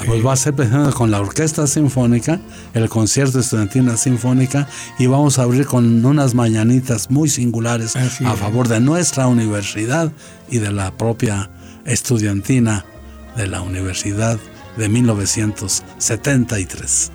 Pues 0.05 0.25
va 0.25 0.33
a 0.33 0.35
ser 0.35 0.55
precisamente 0.55 0.91
con 0.91 1.09
la 1.09 1.21
Orquesta 1.21 1.67
Sinfónica, 1.67 2.41
el 2.73 2.89
concierto 2.89 3.39
estudiantina 3.39 3.95
sinfónica, 3.95 4.67
y 4.97 5.05
vamos 5.05 5.39
a 5.39 5.43
abrir 5.43 5.65
con 5.65 6.05
unas 6.05 6.35
mañanitas 6.35 7.09
muy 7.09 7.29
singulares 7.29 7.95
Así 7.95 8.25
a 8.25 8.33
es. 8.33 8.39
favor 8.41 8.67
de 8.67 8.81
nuestra 8.81 9.27
universidad 9.27 10.11
y 10.49 10.57
de 10.57 10.73
la 10.73 10.91
propia 10.97 11.49
estudiantina 11.85 12.83
de 13.37 13.47
la 13.47 13.61
universidad 13.61 14.37
de 14.77 14.89
1973. 14.89 17.11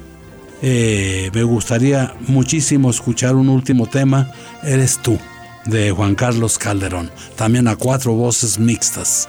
Eh, 0.62 1.30
me 1.34 1.42
gustaría 1.42 2.14
muchísimo 2.26 2.90
escuchar 2.90 3.34
un 3.34 3.48
último 3.48 3.86
tema, 3.86 4.30
Eres 4.62 4.98
tú, 5.02 5.18
de 5.66 5.90
Juan 5.90 6.14
Carlos 6.14 6.58
Calderón, 6.58 7.10
también 7.36 7.68
a 7.68 7.76
cuatro 7.76 8.14
voces 8.14 8.58
mixtas. 8.58 9.28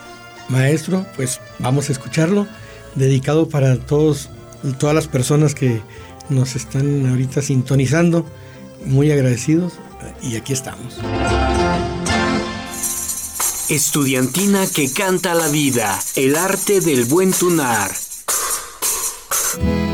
Maestro, 0.49 1.05
pues 1.15 1.39
vamos 1.59 1.89
a 1.89 1.91
escucharlo, 1.91 2.47
dedicado 2.95 3.49
para 3.49 3.77
todos, 3.77 4.29
todas 4.79 4.95
las 4.95 5.07
personas 5.07 5.55
que 5.55 5.81
nos 6.29 6.55
están 6.55 7.07
ahorita 7.07 7.41
sintonizando, 7.41 8.25
muy 8.85 9.11
agradecidos, 9.11 9.73
y 10.21 10.35
aquí 10.35 10.53
estamos. 10.53 10.99
Estudiantina 13.69 14.67
que 14.67 14.91
canta 14.91 15.33
la 15.33 15.47
vida, 15.47 15.99
el 16.15 16.35
arte 16.35 16.81
del 16.81 17.05
buen 17.05 17.31
tunar. 17.31 17.91
Eres 19.61 19.84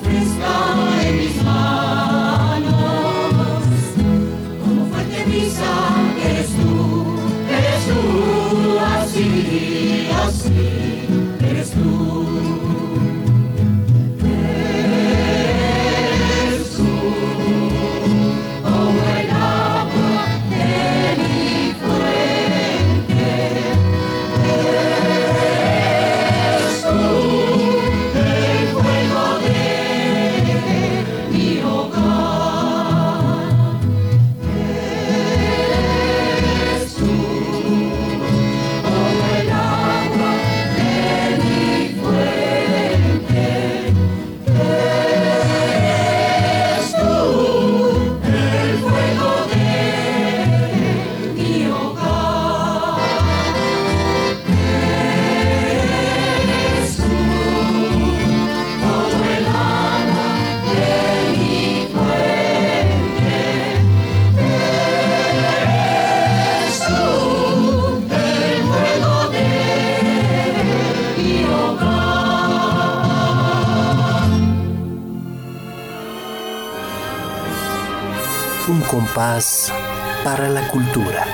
como 0.00 0.91
Compás 79.14 79.70
para 80.24 80.48
la 80.48 80.66
cultura. 80.68 81.26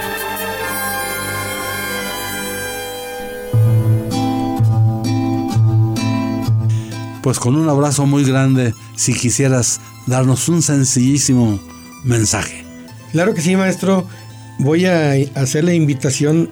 Pues 7.23 7.39
con 7.39 7.55
un 7.55 7.69
abrazo 7.69 8.05
muy 8.05 8.25
grande, 8.25 8.75
si 8.97 9.15
quisieras 9.15 9.81
darnos 10.09 10.49
un 10.49 10.61
sencillísimo 10.61 11.61
mensaje. 12.03 12.65
Claro 13.13 13.33
que 13.33 13.43
sí, 13.43 13.55
maestro. 13.55 14.09
Voy 14.59 14.87
a 14.87 15.13
hacer 15.37 15.63
la 15.63 15.75
invitación 15.75 16.51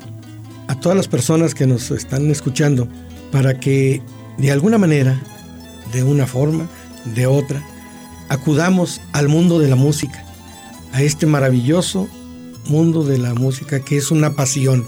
a 0.68 0.78
todas 0.78 0.96
las 0.96 1.08
personas 1.08 1.56
que 1.56 1.66
nos 1.66 1.90
están 1.90 2.30
escuchando 2.30 2.86
para 3.32 3.58
que 3.58 4.00
de 4.38 4.52
alguna 4.52 4.78
manera, 4.78 5.20
de 5.92 6.04
una 6.04 6.28
forma, 6.28 6.68
de 7.16 7.26
otra, 7.26 7.60
acudamos 8.28 9.00
al 9.12 9.28
mundo 9.28 9.58
de 9.58 9.68
la 9.68 9.76
música, 9.76 10.22
a 10.96 11.02
este 11.02 11.26
maravilloso 11.26 12.08
mundo 12.68 13.04
de 13.04 13.18
la 13.18 13.34
música 13.34 13.80
que 13.80 13.98
es 13.98 14.10
una 14.10 14.34
pasión, 14.34 14.82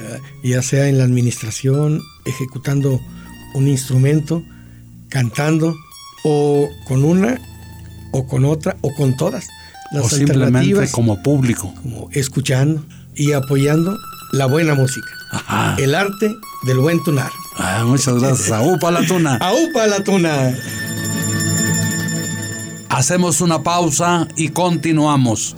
eh, 0.00 0.20
ya 0.42 0.62
sea 0.62 0.88
en 0.88 0.98
la 0.98 1.04
administración, 1.04 2.02
ejecutando 2.24 3.00
un 3.54 3.68
instrumento, 3.68 4.42
cantando, 5.08 5.76
o 6.24 6.68
con 6.88 7.04
una, 7.04 7.40
o 8.10 8.26
con 8.26 8.44
otra, 8.44 8.78
o 8.80 8.92
con 8.94 9.16
todas. 9.16 9.46
Las 9.92 10.06
o 10.06 10.08
simplemente 10.08 10.90
como 10.90 11.22
público. 11.22 11.72
como 11.82 12.10
escuchando 12.10 12.84
y 13.14 13.30
apoyando 13.30 13.96
la 14.32 14.46
buena 14.46 14.74
música. 14.74 15.06
Ajá. 15.30 15.76
El 15.78 15.94
arte 15.94 16.34
del 16.66 16.78
buen 16.78 17.00
tunar. 17.04 17.30
Ah, 17.56 17.84
muchas 17.86 18.18
gracias. 18.18 18.50
Aupa 18.52 18.90
la 18.90 19.06
tuna. 19.06 19.36
¡Aupa 19.36 19.86
la 19.86 20.02
tuna! 20.02 20.52
Hacemos 22.90 23.40
una 23.42 23.62
pausa 23.62 24.26
y 24.34 24.48
continuamos. 24.48 25.54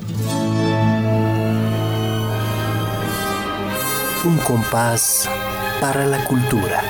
Un 4.25 4.37
compás 4.39 5.29
para 5.81 6.05
la 6.07 6.25
cultura. 6.25 6.83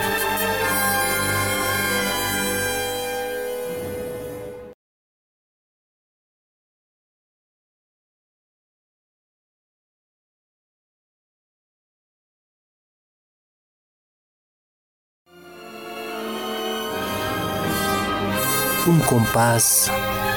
Un 18.86 18.98
compás 19.00 19.92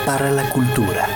para 0.05 0.31
la 0.31 0.43
cultura. 0.49 1.07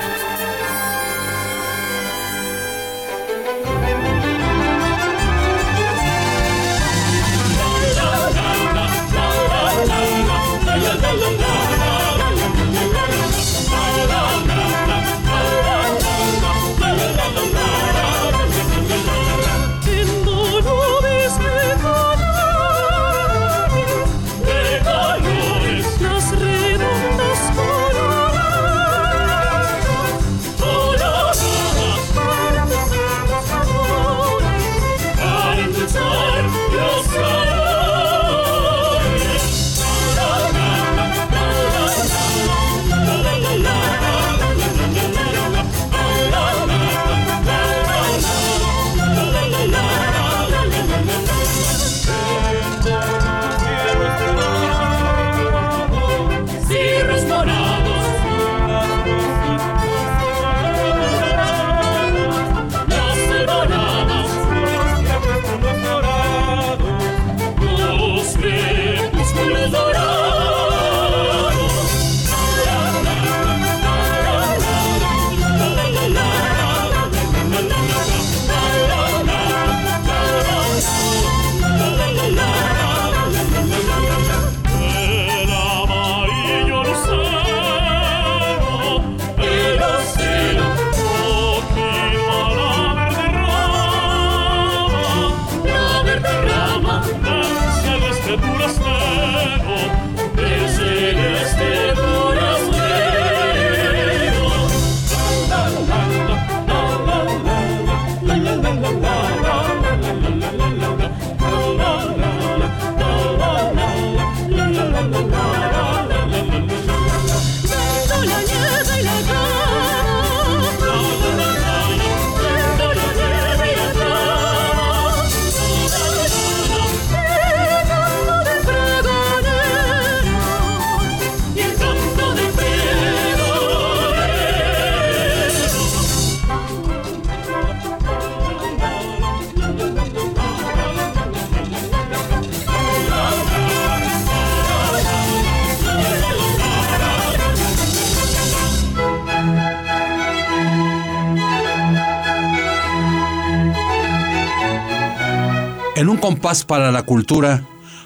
Compás 156.20 156.64
para 156.64 156.92
la 156.92 157.04
cultura 157.04 157.64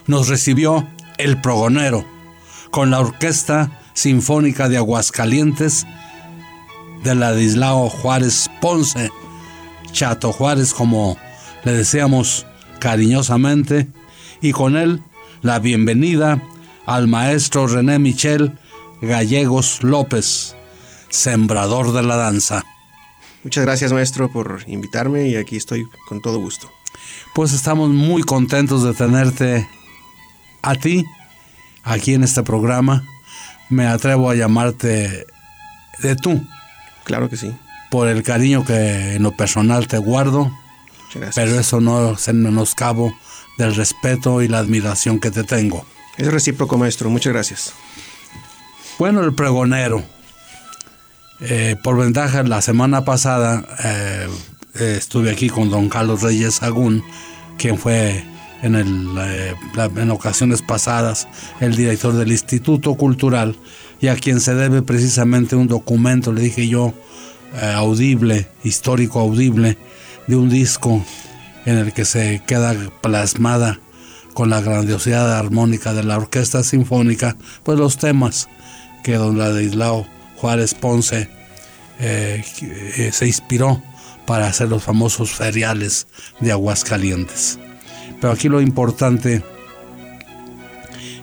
nos 0.08 0.28
recibió 0.28 0.88
el 1.18 1.40
progonero 1.42 2.06
con 2.72 2.92
la 2.92 3.00
Orquesta 3.00 3.80
Sinfónica 3.94 4.70
de 4.70 4.78
Aguascalientes 4.78 5.86
de 7.04 7.16
Ladislao 7.16 7.90
Juárez 7.90 8.50
Ponce, 8.62 9.12
Chato 9.92 10.32
Juárez 10.32 10.74
como 10.74 11.18
le 11.64 11.74
deseamos 11.74 12.46
cariñosamente, 12.80 13.88
y 14.42 14.52
con 14.52 14.76
él 14.76 15.04
la 15.42 15.60
bienvenida 15.60 16.42
al 16.86 17.08
maestro 17.08 17.68
René 17.68 18.00
Michel 18.00 18.58
Gallegos 19.02 19.84
López, 19.84 20.56
sembrador 21.10 21.94
de 21.94 22.04
la 22.04 22.16
danza. 22.16 22.64
Muchas 23.44 23.66
gracias 23.66 23.92
maestro 23.92 24.32
por 24.32 24.64
invitarme 24.68 25.28
y 25.28 25.36
aquí 25.36 25.58
estoy 25.58 25.86
con 26.08 26.22
todo 26.22 26.40
gusto. 26.40 26.72
Pues 27.34 27.54
estamos 27.54 27.90
muy 27.90 28.24
contentos 28.24 28.84
de 28.84 28.94
tenerte 28.94 29.68
a 30.62 30.76
ti 30.76 31.06
aquí 31.84 32.14
en 32.14 32.24
este 32.24 32.44
programa. 32.44 33.06
Me 33.70 33.88
atrevo 33.88 34.30
a 34.30 34.36
llamarte 34.36 35.26
de 36.00 36.16
tú, 36.16 36.46
Claro 37.06 37.30
que 37.30 37.38
sí. 37.38 37.56
por 37.90 38.08
el 38.10 38.22
cariño 38.24 38.66
que 38.66 39.16
en 39.16 39.24
lo 39.24 39.32
personal 39.32 39.88
te 39.88 39.98
guardo, 39.98 40.46
Muchas 41.06 41.22
gracias. 41.22 41.36
pero 41.36 41.60
eso 41.60 41.80
no 41.80 42.18
se 42.18 42.34
menoscabo 42.34 43.14
del 43.58 43.76
respeto 43.76 44.42
y 44.42 44.48
la 44.50 44.60
admiración 44.60 45.20
que 45.20 45.32
te 45.32 45.44
tengo. 45.44 45.86
Es 46.18 46.28
recíproco 46.28 46.78
maestro, 46.78 47.10
muchas 47.10 47.32
gracias. 47.34 47.74
Bueno, 49.00 49.22
el 49.22 49.34
pregonero. 49.34 50.04
Eh, 51.40 51.76
por 51.82 51.98
ventaja, 51.98 52.44
la 52.44 52.62
semana 52.62 53.04
pasada 53.04 53.64
eh, 53.84 54.28
eh, 54.80 54.96
estuve 54.98 55.32
aquí 55.32 55.50
con 55.50 55.70
don 55.70 55.90
Carlos 55.90 56.22
Reyes 56.22 56.56
Sagún, 56.56 57.04
quien 57.58 57.78
fue 57.78 58.24
en, 58.62 58.76
el, 58.76 59.10
eh, 59.20 59.54
en 59.98 60.12
ocasiones 60.12 60.62
pasadas 60.62 61.28
el 61.60 61.76
director 61.76 62.14
del 62.14 62.32
Instituto 62.32 62.96
Cultural 62.96 63.56
y 64.00 64.08
a 64.08 64.16
quien 64.16 64.40
se 64.40 64.56
debe 64.56 64.82
precisamente 64.82 65.56
un 65.56 65.68
documento, 65.68 66.32
le 66.32 66.42
dije 66.42 66.68
yo, 66.68 66.94
eh, 67.62 67.74
audible, 67.76 68.48
histórico 68.64 69.20
audible, 69.20 69.78
de 70.28 70.36
un 70.38 70.50
disco 70.50 71.04
en 71.66 71.78
el 71.78 71.92
que 71.92 72.06
se 72.06 72.42
queda 72.48 72.74
plasmada 73.02 73.80
con 74.34 74.50
la 74.50 74.62
grandiosidad 74.62 75.38
armónica 75.38 75.94
de 75.94 76.04
la 76.04 76.18
orquesta 76.18 76.64
sinfónica, 76.64 77.36
pues 77.64 77.78
los 77.78 77.98
temas 77.98 78.48
que 79.04 79.16
don 79.16 79.38
Ladislao 79.38 80.08
Juárez 80.38 80.74
Ponce 80.74 81.30
se 82.00 83.28
inspiró 83.28 83.84
para 84.26 84.48
hacer 84.48 84.70
los 84.70 84.84
famosos 84.84 85.32
feriales 85.34 86.08
de 86.40 86.52
Aguascalientes. 86.52 87.60
Pero 88.20 88.34
aquí 88.34 88.50
lo 88.50 88.62
importante 88.62 89.44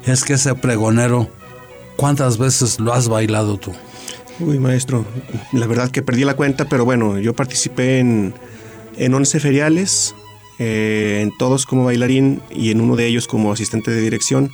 es 0.04 0.24
que 0.24 0.34
ese 0.34 0.54
pregonero, 0.54 1.30
¿cuántas 1.96 2.38
veces 2.38 2.80
lo 2.80 2.92
has 2.92 3.08
bailado 3.08 3.56
tú? 3.56 3.72
Uy 4.40 4.58
maestro, 4.58 5.04
la 5.52 5.66
verdad 5.66 5.90
que 5.90 6.02
perdí 6.02 6.24
la 6.24 6.34
cuenta, 6.34 6.68
pero 6.68 6.84
bueno, 6.84 7.18
yo 7.18 7.34
participé 7.34 7.98
en, 7.98 8.34
en 8.96 9.14
11 9.14 9.40
feriales, 9.40 10.14
eh, 10.58 11.20
en 11.22 11.36
todos 11.38 11.66
como 11.66 11.84
bailarín 11.84 12.40
y 12.50 12.70
en 12.70 12.80
uno 12.80 12.96
de 12.96 13.06
ellos 13.06 13.26
como 13.26 13.52
asistente 13.52 13.90
de 13.90 14.00
dirección. 14.00 14.50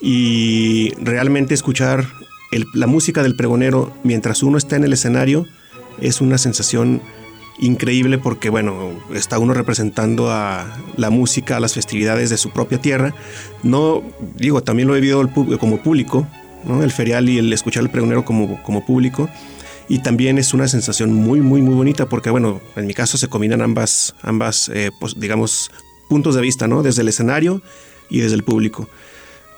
Y 0.00 0.92
realmente 0.98 1.54
escuchar 1.54 2.06
la 2.72 2.86
música 2.86 3.22
del 3.22 3.36
pregonero 3.36 3.92
mientras 4.04 4.42
uno 4.42 4.58
está 4.58 4.76
en 4.76 4.84
el 4.84 4.92
escenario 4.92 5.46
es 6.00 6.20
una 6.20 6.38
sensación 6.38 7.02
increíble 7.58 8.18
porque, 8.18 8.50
bueno, 8.50 8.92
está 9.12 9.38
uno 9.38 9.54
representando 9.54 10.30
a 10.30 10.76
la 10.96 11.10
música, 11.10 11.56
a 11.56 11.60
las 11.60 11.74
festividades 11.74 12.30
de 12.30 12.36
su 12.36 12.50
propia 12.50 12.80
tierra. 12.80 13.14
No, 13.62 14.02
digo, 14.36 14.62
también 14.62 14.88
lo 14.88 14.96
he 14.96 15.00
vivido 15.00 15.28
como 15.58 15.78
público, 15.78 16.26
¿no? 16.64 16.82
el 16.82 16.90
ferial 16.90 17.28
y 17.28 17.38
el 17.38 17.52
escuchar 17.52 17.82
el 17.82 17.90
pregonero 17.90 18.24
como, 18.24 18.62
como 18.62 18.84
público. 18.84 19.28
Y 19.88 19.98
también 19.98 20.38
es 20.38 20.54
una 20.54 20.66
sensación 20.66 21.12
muy, 21.12 21.40
muy, 21.40 21.60
muy 21.60 21.74
bonita 21.74 22.08
porque, 22.08 22.30
bueno, 22.30 22.60
en 22.74 22.86
mi 22.86 22.94
caso 22.94 23.18
se 23.18 23.28
combinan 23.28 23.60
ambas, 23.60 24.14
ambas 24.22 24.70
eh, 24.70 24.90
pues, 24.98 25.18
digamos, 25.18 25.70
puntos 26.08 26.34
de 26.34 26.40
vista, 26.40 26.66
¿no? 26.66 26.82
Desde 26.82 27.02
el 27.02 27.08
escenario 27.08 27.62
y 28.08 28.20
desde 28.20 28.36
el 28.36 28.44
público. 28.44 28.88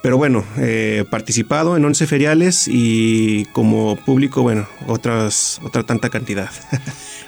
Pero 0.02 0.18
bueno, 0.18 0.44
eh, 0.59 1.04
participado 1.11 1.76
en 1.76 1.85
11 1.85 2.06
feriales 2.06 2.68
y 2.68 3.44
como 3.46 3.96
público, 3.96 4.42
bueno, 4.42 4.68
otras, 4.87 5.61
otra 5.64 5.82
tanta 5.84 6.11
cantidad. 6.11 6.51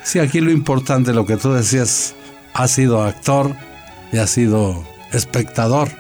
Sí, 0.05 0.21
aquí 0.21 0.41
lo 0.41 0.51
importante, 0.51 1.13
lo 1.13 1.27
que 1.27 1.37
tú 1.37 1.53
decías, 1.53 2.15
has 2.55 2.71
sido 2.71 3.03
actor 3.03 3.55
y 4.11 4.17
has 4.17 4.31
sido 4.31 4.83
espectador 5.13 5.91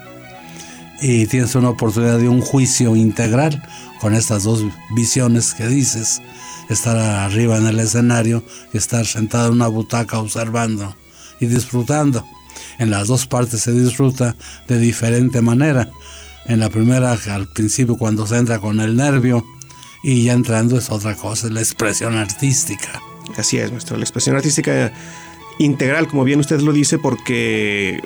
y 1.00 1.26
tienes 1.26 1.54
una 1.54 1.70
oportunidad 1.70 2.18
de 2.18 2.28
un 2.28 2.40
juicio 2.40 2.96
integral 2.96 3.62
con 4.00 4.14
estas 4.14 4.44
dos 4.44 4.64
visiones 4.94 5.54
que 5.54 5.66
dices, 5.66 6.22
estar 6.68 6.96
arriba 6.96 7.56
en 7.56 7.66
el 7.66 7.78
escenario 7.80 8.44
y 8.72 8.78
estar 8.78 9.06
sentado 9.06 9.48
en 9.48 9.54
una 9.54 9.68
butaca 9.68 10.18
observando 10.18 10.96
y 11.40 11.46
disfrutando. 11.46 12.24
En 12.78 12.90
las 12.90 13.08
dos 13.08 13.26
partes 13.26 13.60
se 13.60 13.72
disfruta 13.72 14.36
de 14.66 14.78
diferente 14.78 15.40
manera. 15.40 15.90
En 16.48 16.60
la 16.60 16.70
primera, 16.70 17.12
al 17.12 17.46
principio, 17.46 17.96
cuando 17.96 18.26
se 18.26 18.36
entra 18.36 18.58
con 18.58 18.80
el 18.80 18.96
nervio, 18.96 19.44
y 20.02 20.24
ya 20.24 20.32
entrando 20.32 20.78
es 20.78 20.90
otra 20.90 21.14
cosa, 21.14 21.46
es 21.46 21.52
la 21.52 21.60
expresión 21.60 22.16
artística. 22.16 23.00
Así 23.36 23.58
es, 23.58 23.70
maestro. 23.70 23.96
La 23.96 24.04
expresión 24.04 24.34
artística 24.36 24.92
integral, 25.58 26.08
como 26.08 26.24
bien 26.24 26.40
usted 26.40 26.60
lo 26.60 26.72
dice, 26.72 26.98
porque 26.98 28.02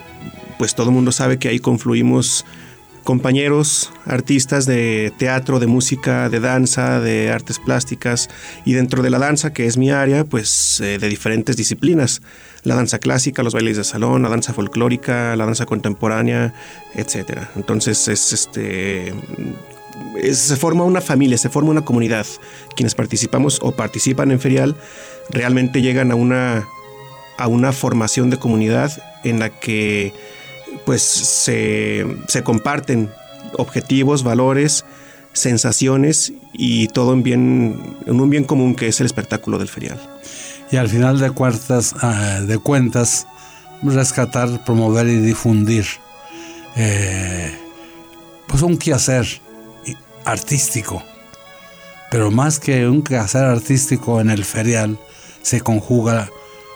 pues 0.58 0.74
todo 0.74 0.88
el 0.88 0.94
mundo 0.94 1.12
sabe 1.12 1.38
que 1.38 1.48
ahí 1.48 1.58
confluimos 1.58 2.44
compañeros, 3.04 3.92
artistas 4.06 4.66
de 4.66 5.12
teatro, 5.18 5.58
de 5.58 5.66
música, 5.66 6.28
de 6.28 6.40
danza, 6.40 7.00
de 7.00 7.30
artes 7.30 7.58
plásticas 7.58 8.28
y 8.64 8.72
dentro 8.74 9.02
de 9.02 9.10
la 9.10 9.18
danza, 9.18 9.52
que 9.52 9.66
es 9.66 9.76
mi 9.76 9.90
área, 9.90 10.24
pues 10.24 10.80
eh, 10.80 10.98
de 10.98 11.08
diferentes 11.08 11.56
disciplinas. 11.56 12.22
La 12.62 12.76
danza 12.76 12.98
clásica, 13.00 13.42
los 13.42 13.54
bailes 13.54 13.76
de 13.76 13.84
salón, 13.84 14.22
la 14.22 14.28
danza 14.28 14.52
folclórica, 14.52 15.34
la 15.36 15.44
danza 15.46 15.66
contemporánea, 15.66 16.54
etcétera. 16.94 17.50
Entonces 17.56 18.06
es 18.06 18.32
este 18.32 19.12
es- 20.16 20.38
se 20.38 20.56
forma 20.56 20.84
una 20.84 21.00
familia, 21.00 21.36
se 21.38 21.48
forma 21.48 21.70
una 21.70 21.84
comunidad. 21.84 22.26
Quienes 22.76 22.94
participamos 22.94 23.58
o 23.62 23.72
participan 23.72 24.30
en 24.30 24.38
Ferial 24.40 24.76
realmente 25.30 25.82
llegan 25.82 26.12
a 26.12 26.14
una, 26.14 26.68
a 27.36 27.48
una 27.48 27.72
formación 27.72 28.30
de 28.30 28.38
comunidad 28.38 28.92
en 29.24 29.40
la 29.40 29.48
que 29.50 30.12
pues 30.84 31.02
se, 31.02 32.06
se 32.28 32.42
comparten 32.42 33.10
objetivos, 33.58 34.22
valores, 34.22 34.84
sensaciones 35.32 36.32
y 36.52 36.88
todo 36.88 37.12
en, 37.12 37.22
bien, 37.22 37.96
en 38.06 38.20
un 38.20 38.30
bien 38.30 38.44
común 38.44 38.74
que 38.74 38.88
es 38.88 39.00
el 39.00 39.06
espectáculo 39.06 39.58
del 39.58 39.68
ferial. 39.68 40.00
y 40.70 40.76
al 40.76 40.88
final 40.88 41.18
de 41.18 41.30
cuentas, 41.30 41.94
ah, 42.00 42.40
de 42.46 42.58
cuentas 42.58 43.26
rescatar, 43.82 44.64
promover 44.64 45.06
y 45.08 45.16
difundir 45.16 45.86
eh, 46.76 47.52
pues 48.46 48.62
un 48.62 48.76
quehacer 48.78 49.26
artístico. 50.24 51.02
Pero 52.10 52.30
más 52.30 52.60
que 52.60 52.86
un 52.86 53.02
quehacer 53.02 53.44
artístico 53.44 54.20
en 54.20 54.30
el 54.30 54.44
ferial, 54.44 54.98
se 55.42 55.60
conjuga 55.60 56.30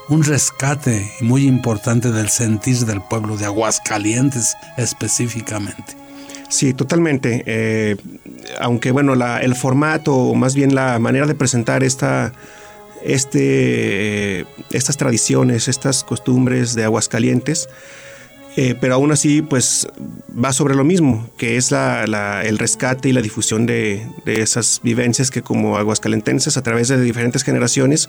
un 0.08 0.22
rescate 0.22 1.10
muy 1.20 1.46
importante 1.46 2.12
del 2.12 2.28
sentir 2.28 2.78
del 2.86 3.00
pueblo 3.00 3.36
de 3.36 3.46
Aguascalientes 3.46 4.54
específicamente. 4.76 5.96
Sí, 6.48 6.74
totalmente. 6.74 7.42
Eh, 7.46 7.96
aunque 8.60 8.92
bueno, 8.92 9.14
el 9.14 9.54
formato, 9.56 10.14
o 10.14 10.34
más 10.34 10.54
bien 10.54 10.74
la 10.74 10.98
manera 10.98 11.26
de 11.26 11.34
presentar 11.34 11.82
esta, 11.82 12.32
este, 13.02 14.40
eh, 14.40 14.44
estas 14.70 14.96
tradiciones, 14.96 15.66
estas 15.66 16.04
costumbres 16.04 16.74
de 16.74 16.84
Aguascalientes, 16.84 17.68
eh, 18.56 18.74
pero 18.80 18.94
aún 18.94 19.12
así, 19.12 19.42
pues 19.42 19.86
va 20.32 20.52
sobre 20.52 20.74
lo 20.74 20.82
mismo, 20.84 21.28
que 21.36 21.56
es 21.56 21.70
la- 21.70 22.42
el 22.44 22.58
rescate 22.58 23.08
y 23.08 23.12
la 23.12 23.20
difusión 23.22 23.66
de, 23.66 24.06
esas 24.24 24.80
vivencias 24.82 25.30
que 25.30 25.42
como 25.42 25.76
aguascalentenses 25.76 26.56
a 26.56 26.62
través 26.62 26.88
de 26.88 27.00
diferentes 27.00 27.42
generaciones 27.44 28.08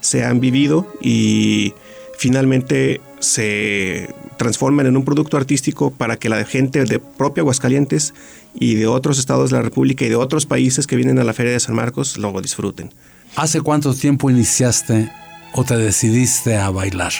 se 0.00 0.24
han 0.24 0.40
vivido 0.40 0.86
y 1.00 1.74
finalmente 2.16 3.00
se 3.20 4.12
transforman 4.36 4.86
en 4.86 4.96
un 4.96 5.04
producto 5.04 5.36
artístico 5.36 5.90
para 5.90 6.16
que 6.16 6.28
la 6.28 6.44
gente 6.44 6.84
de 6.84 6.98
propia 7.00 7.42
Aguascalientes 7.42 8.14
y 8.54 8.74
de 8.74 8.86
otros 8.86 9.18
estados 9.18 9.50
de 9.50 9.56
la 9.56 9.62
República 9.62 10.04
y 10.04 10.08
de 10.08 10.16
otros 10.16 10.46
países 10.46 10.86
que 10.86 10.96
vienen 10.96 11.18
a 11.18 11.24
la 11.24 11.32
Feria 11.32 11.52
de 11.52 11.60
San 11.60 11.74
Marcos 11.74 12.18
lo 12.18 12.40
disfruten. 12.40 12.92
¿Hace 13.36 13.60
cuánto 13.60 13.94
tiempo 13.94 14.30
iniciaste 14.30 15.10
o 15.52 15.64
te 15.64 15.76
decidiste 15.76 16.56
a 16.56 16.70
bailar, 16.70 17.12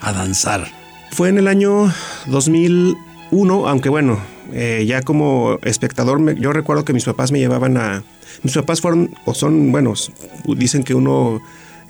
a 0.00 0.12
danzar? 0.12 0.83
Fue 1.14 1.28
en 1.28 1.38
el 1.38 1.46
año 1.48 1.92
2001, 2.26 3.68
aunque 3.68 3.88
bueno, 3.88 4.18
eh, 4.52 4.84
ya 4.86 5.02
como 5.02 5.58
espectador, 5.62 6.18
me- 6.18 6.34
yo 6.34 6.52
recuerdo 6.52 6.84
que 6.84 6.92
mis 6.92 7.04
papás 7.04 7.30
me 7.32 7.38
llevaban 7.38 7.76
a... 7.76 8.02
Mis 8.42 8.54
papás 8.54 8.80
fueron, 8.80 9.14
o 9.24 9.32
son, 9.34 9.70
bueno, 9.72 9.94
dicen 10.56 10.82
que 10.82 10.94
uno 10.94 11.40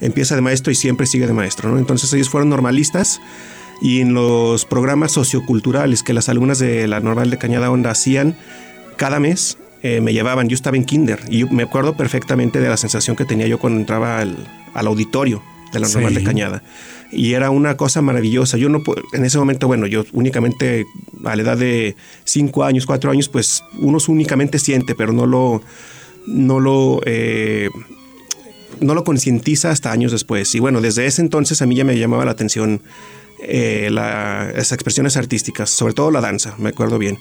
empieza 0.01 0.35
de 0.35 0.43
maestro 0.43 0.71
y 0.73 0.75
siempre 0.75 1.07
sigue 1.07 1.27
de 1.27 1.33
maestro, 1.33 1.71
¿no? 1.71 1.79
Entonces 1.79 2.13
ellos 2.13 2.29
fueron 2.29 2.51
normalistas 2.51 3.21
y 3.81 4.01
en 4.01 4.13
los 4.15 4.67
programas 4.67 5.13
socioculturales 5.13 6.03
que 6.03 6.13
las 6.13 6.29
alumnas 6.29 6.59
de 6.59 6.87
la 6.87 7.01
Normal 7.01 7.31
de 7.31 7.39
Cañada 7.39 7.71
Honda 7.71 7.91
hacían 7.91 8.37
cada 8.97 9.21
mes, 9.21 9.57
eh, 9.83 10.01
me 10.01 10.13
llevaban. 10.13 10.49
Yo 10.49 10.55
estaba 10.55 10.77
en 10.77 10.85
kinder 10.85 11.21
y 11.31 11.39
yo 11.39 11.49
me 11.49 11.63
acuerdo 11.63 11.97
perfectamente 11.97 12.61
de 12.61 12.69
la 12.69 12.77
sensación 12.77 13.17
que 13.17 13.25
tenía 13.25 13.47
yo 13.47 13.59
cuando 13.59 13.81
entraba 13.81 14.19
al, 14.19 14.37
al 14.75 14.87
auditorio 14.87 15.43
de 15.73 15.81
la 15.81 15.89
Normal 15.89 16.13
Sí. 16.13 16.19
de 16.19 16.25
Cañada. 16.25 16.63
Y 17.13 17.35
era 17.35 17.51
una 17.51 17.77
cosa 17.77 18.03
maravillosa. 18.03 18.57
Yo 18.57 18.69
no 18.69 18.83
en 19.13 19.25
ese 19.25 19.39
momento, 19.39 19.67
bueno, 19.67 19.87
yo 19.87 20.05
únicamente 20.13 20.85
a 21.25 21.37
la 21.37 21.43
edad 21.43 21.57
de 21.57 21.95
5 22.25 22.65
años, 22.65 22.87
4 22.87 23.11
años, 23.11 23.29
pues 23.29 23.63
uno 23.79 23.99
únicamente 24.09 24.59
siente, 24.59 24.95
pero 24.95 25.13
no 25.13 25.27
lo, 25.27 25.63
no 26.27 26.59
lo, 26.61 27.01
eh, 27.07 27.69
no 28.81 28.95
lo 28.95 29.05
concientiza 29.05 29.71
hasta 29.71 29.93
años 29.93 30.13
después. 30.13 30.55
Y 30.55 30.61
bueno, 30.61 30.81
desde 30.81 31.07
ese 31.07 31.23
entonces 31.23 31.63
a 31.63 31.67
mí 31.67 31.77
ya 31.77 31.85
me 31.85 31.97
llamaba 31.99 32.25
la 32.25 32.33
atención 32.33 32.83
eh, 33.47 33.89
la- 33.91 34.51
las 34.55 34.73
expresiones 34.73 35.17
artísticas, 35.17 35.69
sobre 35.71 35.93
todo 35.93 36.11
la 36.11 36.21
danza, 36.21 36.55
me 36.59 36.71
acuerdo 36.71 36.99
bien. 36.99 37.19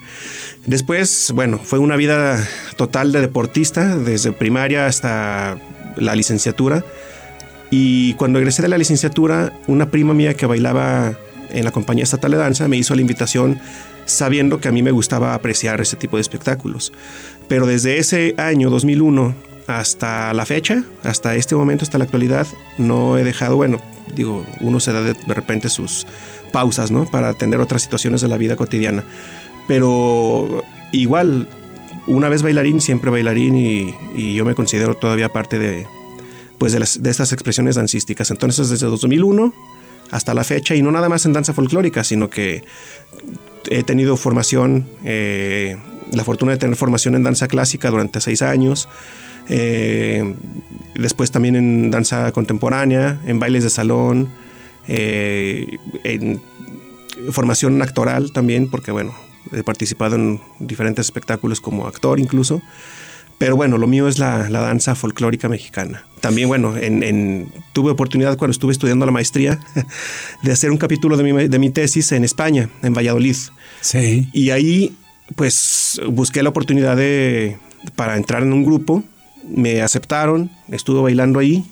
Después, 0.65 1.31
bueno, 1.35 1.59
fue 1.61 1.79
una 1.79 1.95
vida 1.97 2.47
total 2.77 3.11
de 3.11 3.19
deportista, 3.21 3.97
desde 3.97 4.31
primaria 4.31 4.85
hasta 4.85 5.57
la 5.97 6.15
licenciatura. 6.15 6.85
Y 7.75 8.13
cuando 8.13 8.37
egresé 8.37 8.61
de 8.61 8.67
la 8.67 8.77
licenciatura, 8.77 9.51
una 9.65 9.89
prima 9.89 10.13
mía 10.13 10.35
que 10.35 10.45
bailaba 10.45 11.17
en 11.49 11.65
la 11.65 11.71
compañía 11.71 12.03
estatal 12.03 12.29
de 12.29 12.37
danza 12.37 12.67
me 12.67 12.77
hizo 12.77 12.93
la 12.93 13.01
invitación 13.01 13.59
sabiendo 14.05 14.59
que 14.59 14.67
a 14.67 14.71
mí 14.71 14.83
me 14.83 14.91
gustaba 14.91 15.33
apreciar 15.33 15.81
ese 15.81 15.95
tipo 15.95 16.17
de 16.17 16.21
espectáculos. 16.21 16.93
Pero 17.47 17.65
desde 17.65 17.97
ese 17.97 18.35
año 18.37 18.69
2001 18.69 19.33
hasta 19.65 20.35
la 20.35 20.45
fecha, 20.45 20.83
hasta 21.01 21.33
este 21.35 21.55
momento, 21.55 21.83
hasta 21.83 21.97
la 21.97 22.03
actualidad, 22.03 22.45
no 22.77 23.17
he 23.17 23.23
dejado, 23.23 23.55
bueno, 23.55 23.81
digo, 24.15 24.45
uno 24.59 24.79
se 24.79 24.93
da 24.93 25.01
de, 25.01 25.15
repente 25.33 25.67
sus 25.67 26.05
pausas, 26.51 26.91
¿no? 26.91 27.05
Para 27.05 27.29
atender 27.29 27.59
otras 27.59 27.81
situaciones 27.81 28.21
de 28.21 28.27
la 28.27 28.37
vida 28.37 28.55
cotidiana. 28.55 29.03
Pero 29.67 30.63
igual, 30.91 31.47
una 32.05 32.29
vez 32.29 32.43
bailarín, 32.43 32.81
siempre 32.81 33.09
bailarín 33.09 33.57
y 34.15 34.35
yo 34.35 34.45
me 34.45 34.53
considero 34.53 34.95
todavía 34.95 35.29
parte 35.29 35.57
de, 35.57 35.87
pues 36.63 36.71
de, 36.71 36.79
las, 36.79 37.03
de 37.03 37.09
estas 37.09 37.33
expresiones 37.33 37.75
dancísticas. 37.75 38.31
Entonces, 38.31 38.69
desde 38.69 38.87
2001 38.87 39.53
hasta 40.11 40.33
la 40.33 40.45
fecha, 40.45 40.73
y 40.75 40.81
no 40.81 40.93
nada 40.93 41.09
más 41.09 41.25
en 41.25 41.33
danza 41.33 41.51
folclórica, 41.51 42.05
sino 42.05 42.29
que 42.29 42.63
he 43.69 43.83
tenido 43.83 44.15
formación, 44.15 44.87
eh, 45.03 45.75
la 46.13 46.23
fortuna 46.23 46.53
de 46.53 46.59
tener 46.59 46.77
formación 46.77 47.15
en 47.15 47.23
danza 47.23 47.49
clásica 47.49 47.89
durante 47.91 48.21
seis 48.21 48.41
años, 48.41 48.87
eh, 49.49 50.35
después 50.95 51.31
también 51.31 51.57
en 51.57 51.91
danza 51.91 52.31
contemporánea, 52.31 53.19
en 53.25 53.39
bailes 53.39 53.65
de 53.65 53.69
salón, 53.69 54.29
eh, 54.87 55.79
en 56.05 56.41
formación 57.33 57.81
actoral 57.81 58.31
también, 58.31 58.69
porque 58.69 58.93
bueno, 58.93 59.13
he 59.51 59.63
participado 59.63 60.15
en 60.15 60.39
diferentes 60.59 61.07
espectáculos 61.07 61.59
como 61.59 61.87
actor 61.87 62.21
incluso. 62.21 62.61
Pero 63.37 63.55
bueno, 63.55 63.77
lo 63.77 63.87
mío 63.87 64.07
es 64.07 64.19
la, 64.19 64.49
la 64.49 64.61
danza 64.61 64.95
folclórica 64.95 65.49
mexicana. 65.49 66.05
También, 66.21 66.47
bueno, 66.47 66.77
en, 66.77 67.03
en- 67.03 67.51
tuve 67.73 67.91
oportunidad 67.91 68.37
cuando 68.37 68.51
estuve 68.53 68.71
estudiando 68.71 69.05
la 69.05 69.11
maestría 69.11 69.59
de 70.43 70.51
hacer 70.51 70.71
un 70.71 70.77
capítulo 70.77 71.17
de 71.17 71.23
mi, 71.23 71.47
de 71.47 71.59
mi 71.59 71.69
tesis 71.69 72.11
en 72.13 72.23
España, 72.23 72.69
en 72.81 72.93
Valladolid. 72.93 73.35
Sí. 73.81 74.29
Y 74.31 74.51
ahí, 74.51 74.95
pues, 75.35 75.99
busqué 76.09 76.41
la 76.43 76.49
oportunidad 76.49 76.95
de, 76.95 77.57
para 77.95 78.15
entrar 78.15 78.43
en 78.43 78.53
un 78.53 78.63
grupo. 78.63 79.03
Me 79.45 79.81
aceptaron, 79.81 80.49
estuve 80.69 81.01
bailando 81.01 81.39
ahí 81.39 81.65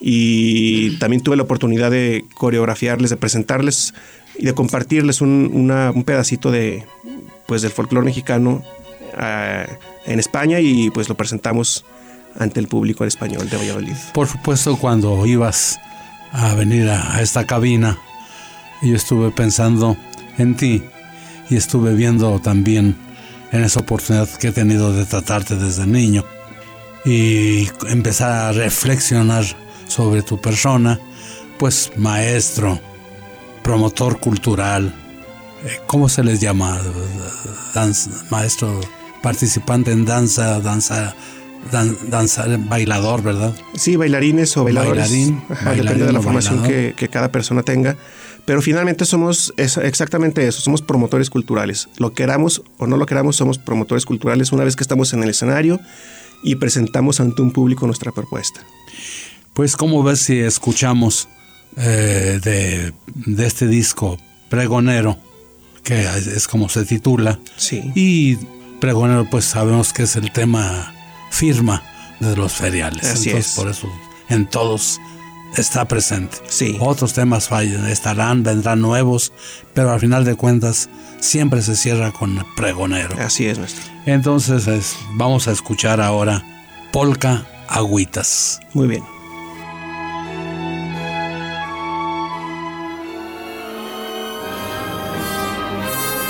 y 0.00 0.96
también 0.98 1.22
tuve 1.22 1.36
la 1.36 1.42
oportunidad 1.42 1.90
de 1.90 2.24
coreografiarles, 2.36 3.10
de 3.10 3.16
presentarles 3.16 3.94
y 4.38 4.44
de 4.44 4.52
compartirles 4.52 5.20
un, 5.20 5.50
una- 5.52 5.90
un 5.90 6.04
pedacito 6.04 6.52
de, 6.52 6.84
pues, 7.48 7.62
del 7.62 7.72
folclore 7.72 8.04
mexicano 8.04 8.62
ah, 9.16 9.64
en 10.06 10.18
España 10.20 10.60
y 10.60 10.90
pues 10.90 11.08
lo 11.08 11.16
presentamos 11.16 11.84
ante 12.38 12.60
el 12.60 12.68
público 12.68 13.04
en 13.04 13.08
español 13.08 13.48
de 13.48 13.56
Valladolid. 13.56 13.96
Por 14.12 14.26
supuesto, 14.28 14.76
cuando 14.76 15.24
ibas 15.26 15.78
a 16.32 16.54
venir 16.54 16.88
a, 16.90 17.20
esta 17.22 17.44
cabina, 17.46 17.98
yo 18.82 18.94
estuve 18.94 19.30
pensando 19.30 19.96
en 20.38 20.54
ti 20.56 20.82
y 21.48 21.56
estuve 21.56 21.94
viendo 21.94 22.38
también 22.40 22.96
en 23.52 23.64
esa 23.64 23.80
oportunidad 23.80 24.28
que 24.28 24.48
he 24.48 24.52
tenido 24.52 24.92
de 24.92 25.06
tratarte 25.06 25.56
desde 25.56 25.86
niño 25.86 26.24
y 27.04 27.68
empezar 27.88 28.30
a 28.32 28.52
reflexionar 28.52 29.44
sobre 29.86 30.22
tu 30.22 30.40
persona, 30.40 30.98
pues 31.58 31.92
maestro, 31.96 32.80
promotor 33.62 34.18
cultural, 34.18 34.92
eh, 35.64 35.80
¿cómo 35.86 36.08
se 36.08 36.22
les 36.24 36.40
llama? 36.40 36.80
Danza- 37.72 38.10
maestro 38.30 38.80
participante 39.30 39.90
en 39.90 40.04
danza, 40.04 40.60
danza, 40.60 41.12
dan- 41.72 41.96
danza, 42.08 42.44
bailador, 42.58 43.22
¿verdad? 43.24 43.52
Sí, 43.74 43.96
bailarines 43.96 44.56
o 44.56 44.62
bailadores. 44.62 45.10
Bailarín, 45.10 45.42
Ajá, 45.50 45.64
bailarín 45.64 45.82
depende 45.84 46.06
de 46.06 46.12
la 46.12 46.22
formación 46.22 46.62
que, 46.62 46.94
que 46.96 47.08
cada 47.08 47.32
persona 47.32 47.62
tenga. 47.64 47.96
Pero 48.44 48.62
finalmente 48.62 49.04
somos 49.04 49.52
exactamente 49.56 50.46
eso, 50.46 50.60
somos 50.60 50.80
promotores 50.80 51.28
culturales. 51.28 51.88
Lo 51.98 52.12
queramos 52.12 52.62
o 52.78 52.86
no 52.86 52.96
lo 52.96 53.04
queramos, 53.04 53.34
somos 53.34 53.58
promotores 53.58 54.04
culturales 54.06 54.52
una 54.52 54.62
vez 54.62 54.76
que 54.76 54.84
estamos 54.84 55.12
en 55.12 55.24
el 55.24 55.30
escenario 55.30 55.80
y 56.44 56.54
presentamos 56.54 57.18
ante 57.18 57.42
un 57.42 57.50
público 57.50 57.84
nuestra 57.86 58.12
propuesta. 58.12 58.60
Pues, 59.54 59.76
¿cómo 59.76 60.04
ves 60.04 60.20
si 60.20 60.38
escuchamos 60.38 61.28
eh, 61.76 62.38
de, 62.44 62.92
de 63.16 63.46
este 63.46 63.66
disco 63.66 64.18
Pregonero, 64.48 65.18
que 65.82 66.06
es 66.36 66.46
como 66.46 66.68
se 66.68 66.84
titula? 66.84 67.40
Sí. 67.56 67.90
Y 67.96 68.38
Pregonero, 68.80 69.28
pues 69.30 69.44
sabemos 69.44 69.92
que 69.92 70.02
es 70.04 70.16
el 70.16 70.30
tema 70.32 70.92
firma 71.30 71.82
de 72.20 72.36
los 72.36 72.52
feriales. 72.54 73.04
Así 73.04 73.30
Entonces, 73.30 73.52
es. 73.52 73.56
por 73.58 73.68
eso 73.68 73.88
en 74.28 74.46
todos 74.46 75.00
está 75.56 75.86
presente. 75.86 76.38
Sí. 76.48 76.76
Otros 76.80 77.12
temas 77.14 77.48
fallan, 77.48 77.86
estarán, 77.86 78.42
vendrán 78.42 78.80
nuevos, 78.80 79.32
pero 79.74 79.90
al 79.92 80.00
final 80.00 80.24
de 80.24 80.34
cuentas 80.34 80.88
siempre 81.20 81.62
se 81.62 81.76
cierra 81.76 82.12
con 82.12 82.44
Pregonero. 82.56 83.16
Así 83.20 83.46
es, 83.46 83.58
nuestro. 83.58 83.82
Entonces 84.06 84.66
es- 84.66 84.96
vamos 85.14 85.48
a 85.48 85.52
escuchar 85.52 86.00
ahora 86.00 86.42
Polka 86.92 87.46
Agüitas. 87.68 88.60
Muy 88.74 88.86
bien. 88.88 89.02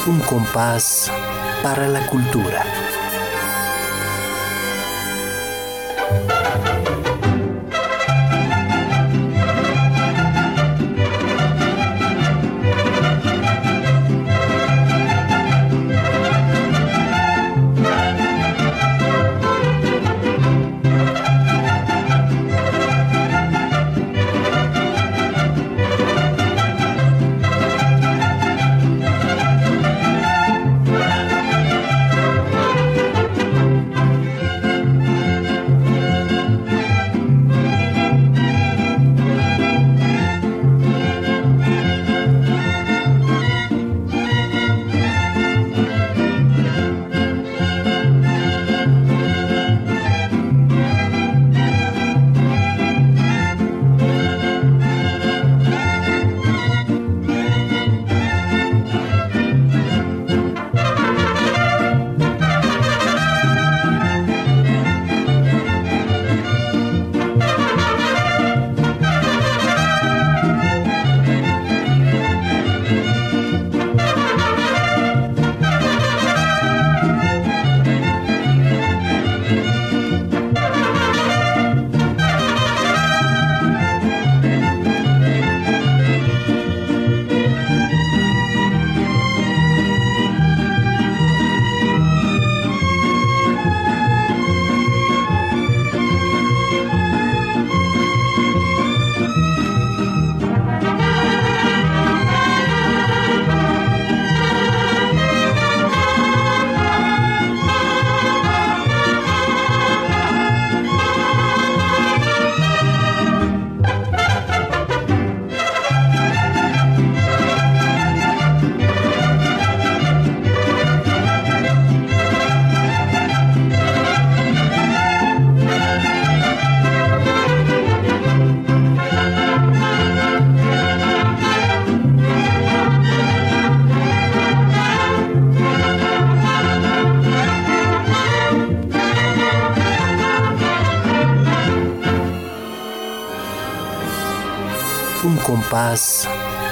Un 0.07 0.21
compás 0.21 1.11
para 1.63 1.89
la 1.89 2.07
cultura. 2.07 2.65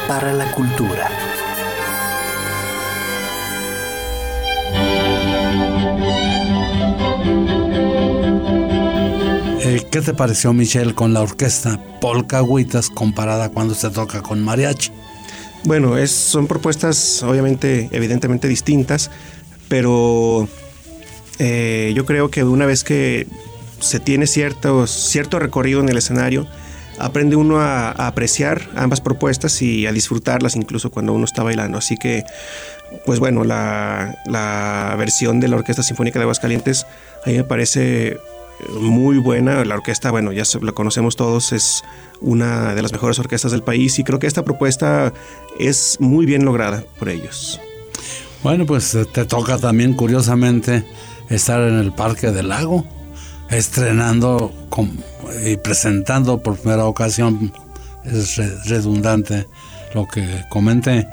Para 0.09 0.33
la 0.33 0.51
cultura. 0.53 1.11
Eh, 9.61 9.87
¿Qué 9.91 10.01
te 10.01 10.15
pareció, 10.15 10.55
Michelle, 10.55 10.95
con 10.95 11.13
la 11.13 11.21
orquesta 11.21 11.79
Polka 12.01 12.39
Agüitas 12.39 12.89
comparada 12.89 13.51
cuando 13.51 13.75
se 13.75 13.91
toca 13.91 14.23
con 14.23 14.43
mariachi? 14.43 14.91
Bueno, 15.65 15.99
es, 15.99 16.11
son 16.11 16.47
propuestas 16.47 17.23
obviamente, 17.23 17.91
evidentemente 17.93 18.49
distintas, 18.49 19.11
pero 19.69 20.49
eh, 21.39 21.93
yo 21.95 22.07
creo 22.07 22.31
que 22.31 22.43
una 22.43 22.65
vez 22.65 22.85
que 22.85 23.27
se 23.81 24.01
tiene 24.01 24.27
cierto, 24.27 24.87
cierto 24.87 25.39
recorrido 25.39 25.81
en 25.81 25.91
el 25.91 25.99
escenario, 25.99 26.47
aprende 26.99 27.37
uno 27.37 27.61
a, 27.61 27.91
apreciar 27.91 28.69
ambas 28.77 29.01
propuestas 29.01 29.61
y 29.63 29.87
a 29.87 29.93
disfrutarlas 29.93 30.57
incluso 30.57 30.91
cuando 30.91 31.13
uno 31.13 31.25
está 31.25 31.43
bailando. 31.43 31.79
Así 31.79 31.97
que, 31.97 32.25
pues 33.07 33.19
bueno, 33.19 33.45
la, 33.45 34.17
la 34.27 34.95
versión 34.99 35.41
de 35.41 35.49
la 35.49 35.57
Orquesta 35.57 35.83
Sinfónica 35.83 36.19
de 36.19 36.25
Aguascalientes 36.25 36.87
a 37.25 37.31
mí 37.31 37.37
me 37.37 37.45
parece 37.45 38.19
muy 38.81 39.19
buena. 39.19 39.65
La 39.65 39.75
orquesta, 39.75 40.11
bueno, 40.11 40.33
ya 40.33 40.45
la 40.61 40.73
conocemos 40.73 41.17
todos, 41.17 41.53
es 41.53 41.83
una 42.21 42.75
de 42.75 42.83
las 42.83 42.93
mejores 42.93 43.19
orquestas 43.19 43.53
del 43.53 43.63
país 43.63 43.99
y 43.99 44.05
creo 44.05 44.19
que 44.19 44.27
esta 44.27 44.45
propuesta 44.45 45.13
es 45.59 45.97
muy 46.01 46.27
bien 46.27 46.45
lograda 46.45 46.85
por 46.99 47.09
ellos. 47.09 47.61
Bueno, 48.43 48.67
pues 48.67 48.95
eh, 48.95 49.07
te 49.07 49.25
toca 49.25 49.59
también, 49.59 49.95
curiosamente, 49.95 50.85
estar 51.31 51.61
en 51.63 51.79
el 51.79 51.93
Parque 51.93 52.31
del 52.31 52.51
Lago, 52.51 52.85
estrenando 53.51 54.53
y 55.45 55.57
presentando 55.57 56.43
por 56.43 56.57
primera 56.59 56.85
ocasión, 56.87 57.53
es 58.05 58.37
re- 58.37 58.55
redundante 58.67 59.47
lo 59.95 60.07
que 60.07 60.45
comenté, 60.51 61.09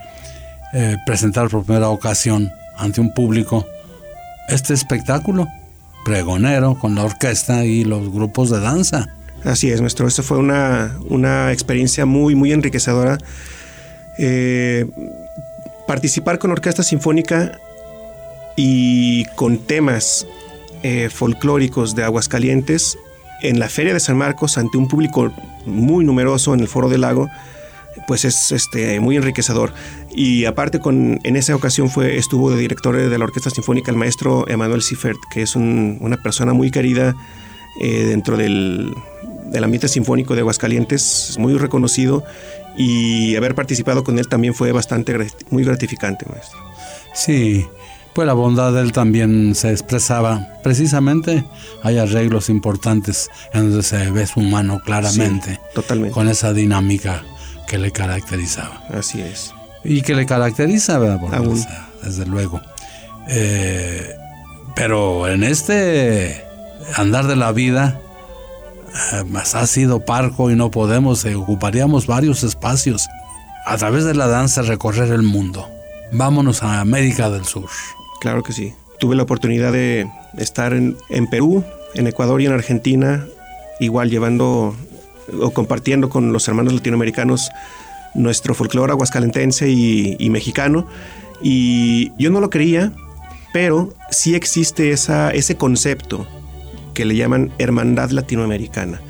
eh, 0.73 0.97
presentar 1.05 1.49
por 1.49 1.63
primera 1.63 1.89
ocasión 1.89 2.51
ante 2.77 3.01
un 3.01 3.13
público 3.13 3.65
este 4.49 4.73
espectáculo 4.73 5.47
pregonero 6.03 6.77
con 6.79 6.95
la 6.95 7.03
orquesta 7.03 7.63
y 7.63 7.83
los 7.83 8.11
grupos 8.11 8.49
de 8.49 8.59
danza. 8.59 9.07
Así 9.43 9.69
es, 9.69 9.81
nuestro. 9.81 10.07
Esto 10.07 10.23
fue 10.23 10.37
una, 10.37 10.97
una 11.09 11.51
experiencia 11.51 12.05
muy, 12.05 12.35
muy 12.35 12.51
enriquecedora. 12.51 13.17
Eh, 14.17 14.85
participar 15.87 16.37
con 16.39 16.51
orquesta 16.51 16.83
sinfónica 16.83 17.59
y 18.55 19.25
con 19.35 19.59
temas 19.59 20.25
eh, 20.83 21.09
folclóricos 21.09 21.95
de 21.95 22.03
Aguascalientes 22.03 22.97
en 23.41 23.59
la 23.59 23.69
Feria 23.69 23.93
de 23.93 23.99
San 23.99 24.17
Marcos 24.17 24.57
ante 24.57 24.77
un 24.77 24.87
público 24.87 25.31
muy 25.65 26.05
numeroso 26.05 26.53
en 26.53 26.59
el 26.59 26.67
Foro 26.67 26.89
del 26.89 27.01
Lago, 27.01 27.27
pues 28.07 28.23
es 28.25 28.51
este, 28.51 28.99
muy 28.99 29.17
enriquecedor. 29.17 29.73
Y 30.13 30.45
aparte 30.45 30.79
con, 30.79 31.19
en 31.23 31.35
esa 31.35 31.55
ocasión 31.55 31.89
fue, 31.89 32.17
estuvo 32.17 32.51
de 32.51 32.57
director 32.57 32.95
de 32.95 33.17
la 33.17 33.25
Orquesta 33.25 33.49
Sinfónica 33.49 33.91
el 33.91 33.97
maestro 33.97 34.47
Emanuel 34.47 34.81
Siffert, 34.81 35.17
que 35.33 35.41
es 35.41 35.55
un- 35.55 35.97
una 36.01 36.17
persona 36.17 36.53
muy 36.53 36.71
querida 36.71 37.15
eh, 37.79 38.05
dentro 38.05 38.37
del, 38.37 38.93
del 39.45 39.63
ambiente 39.63 39.87
sinfónico 39.87 40.35
de 40.35 40.41
Aguascalientes, 40.41 41.29
es 41.31 41.37
muy 41.37 41.57
reconocido 41.57 42.23
y 42.77 43.35
haber 43.35 43.55
participado 43.55 44.03
con 44.03 44.19
él 44.19 44.27
también 44.27 44.53
fue 44.53 44.71
bastante 44.71 45.17
muy 45.49 45.63
gratificante, 45.63 46.25
maestro. 46.29 46.59
Sí, 47.13 47.65
pues 48.13 48.25
la 48.27 48.33
bondad 48.33 48.73
de 48.73 48.81
él 48.81 48.91
también 48.91 49.55
se 49.55 49.71
expresaba. 49.71 50.47
Precisamente 50.63 51.45
hay 51.83 51.97
arreglos 51.97 52.49
importantes 52.49 53.29
en 53.53 53.69
donde 53.69 53.83
se 53.83 54.11
ve 54.11 54.27
su 54.27 54.41
mano 54.41 54.79
claramente, 54.83 55.53
Sí, 55.55 55.59
totalmente. 55.75 56.13
con 56.13 56.27
esa 56.27 56.53
dinámica 56.53 57.23
que 57.67 57.77
le 57.77 57.91
caracterizaba. 57.91 58.83
Así 58.93 59.21
es. 59.21 59.53
Y 59.83 60.01
que 60.01 60.13
le 60.13 60.25
caracteriza, 60.25 60.97
¿verdad? 60.99 61.33
Aún. 61.33 61.63
desde 62.03 62.25
luego. 62.25 62.61
Eh, 63.29 64.15
pero 64.75 65.27
en 65.27 65.43
este 65.43 66.43
andar 66.95 67.27
de 67.27 67.35
la 67.35 67.51
vida, 67.51 67.99
eh, 69.13 69.23
más 69.23 69.55
ha 69.55 69.65
sido 69.67 70.03
parco 70.03 70.51
y 70.51 70.55
no 70.55 70.69
podemos, 70.71 71.23
eh, 71.25 71.35
ocuparíamos 71.35 72.07
varios 72.07 72.43
espacios. 72.43 73.07
A 73.65 73.77
través 73.77 74.03
de 74.05 74.15
la 74.15 74.27
danza 74.27 74.63
recorrer 74.63 75.11
el 75.11 75.21
mundo. 75.21 75.69
Vámonos 76.11 76.61
a 76.63 76.81
América 76.81 77.29
del 77.29 77.45
Sur. 77.45 77.69
Claro 78.21 78.43
que 78.43 78.53
sí. 78.53 78.75
Tuve 78.99 79.15
la 79.15 79.23
oportunidad 79.23 79.73
de 79.73 80.07
estar 80.37 80.73
en, 80.73 80.95
Perú, 81.31 81.63
en 81.95 82.05
Ecuador 82.05 82.39
y 82.39 82.45
en 82.45 82.53
Argentina, 82.53 83.25
igual 83.79 84.11
llevando 84.11 84.75
o 85.41 85.49
compartiendo 85.49 86.07
con 86.07 86.31
los 86.31 86.47
hermanos 86.47 86.71
latinoamericanos 86.71 87.49
nuestro 88.13 88.53
folclore 88.53 88.91
aguascalentense 88.91 89.71
y, 89.71 90.29
mexicano. 90.29 90.85
Y 91.41 92.11
yo 92.19 92.29
no 92.29 92.41
lo 92.41 92.51
creía, 92.51 92.93
pero 93.53 93.91
sí 94.11 94.35
existe 94.35 94.91
ese 94.91 95.57
concepto 95.57 96.27
que 96.93 97.05
le 97.05 97.15
llaman 97.15 97.51
hermandad 97.57 98.11
latinoamericana. 98.11 99.01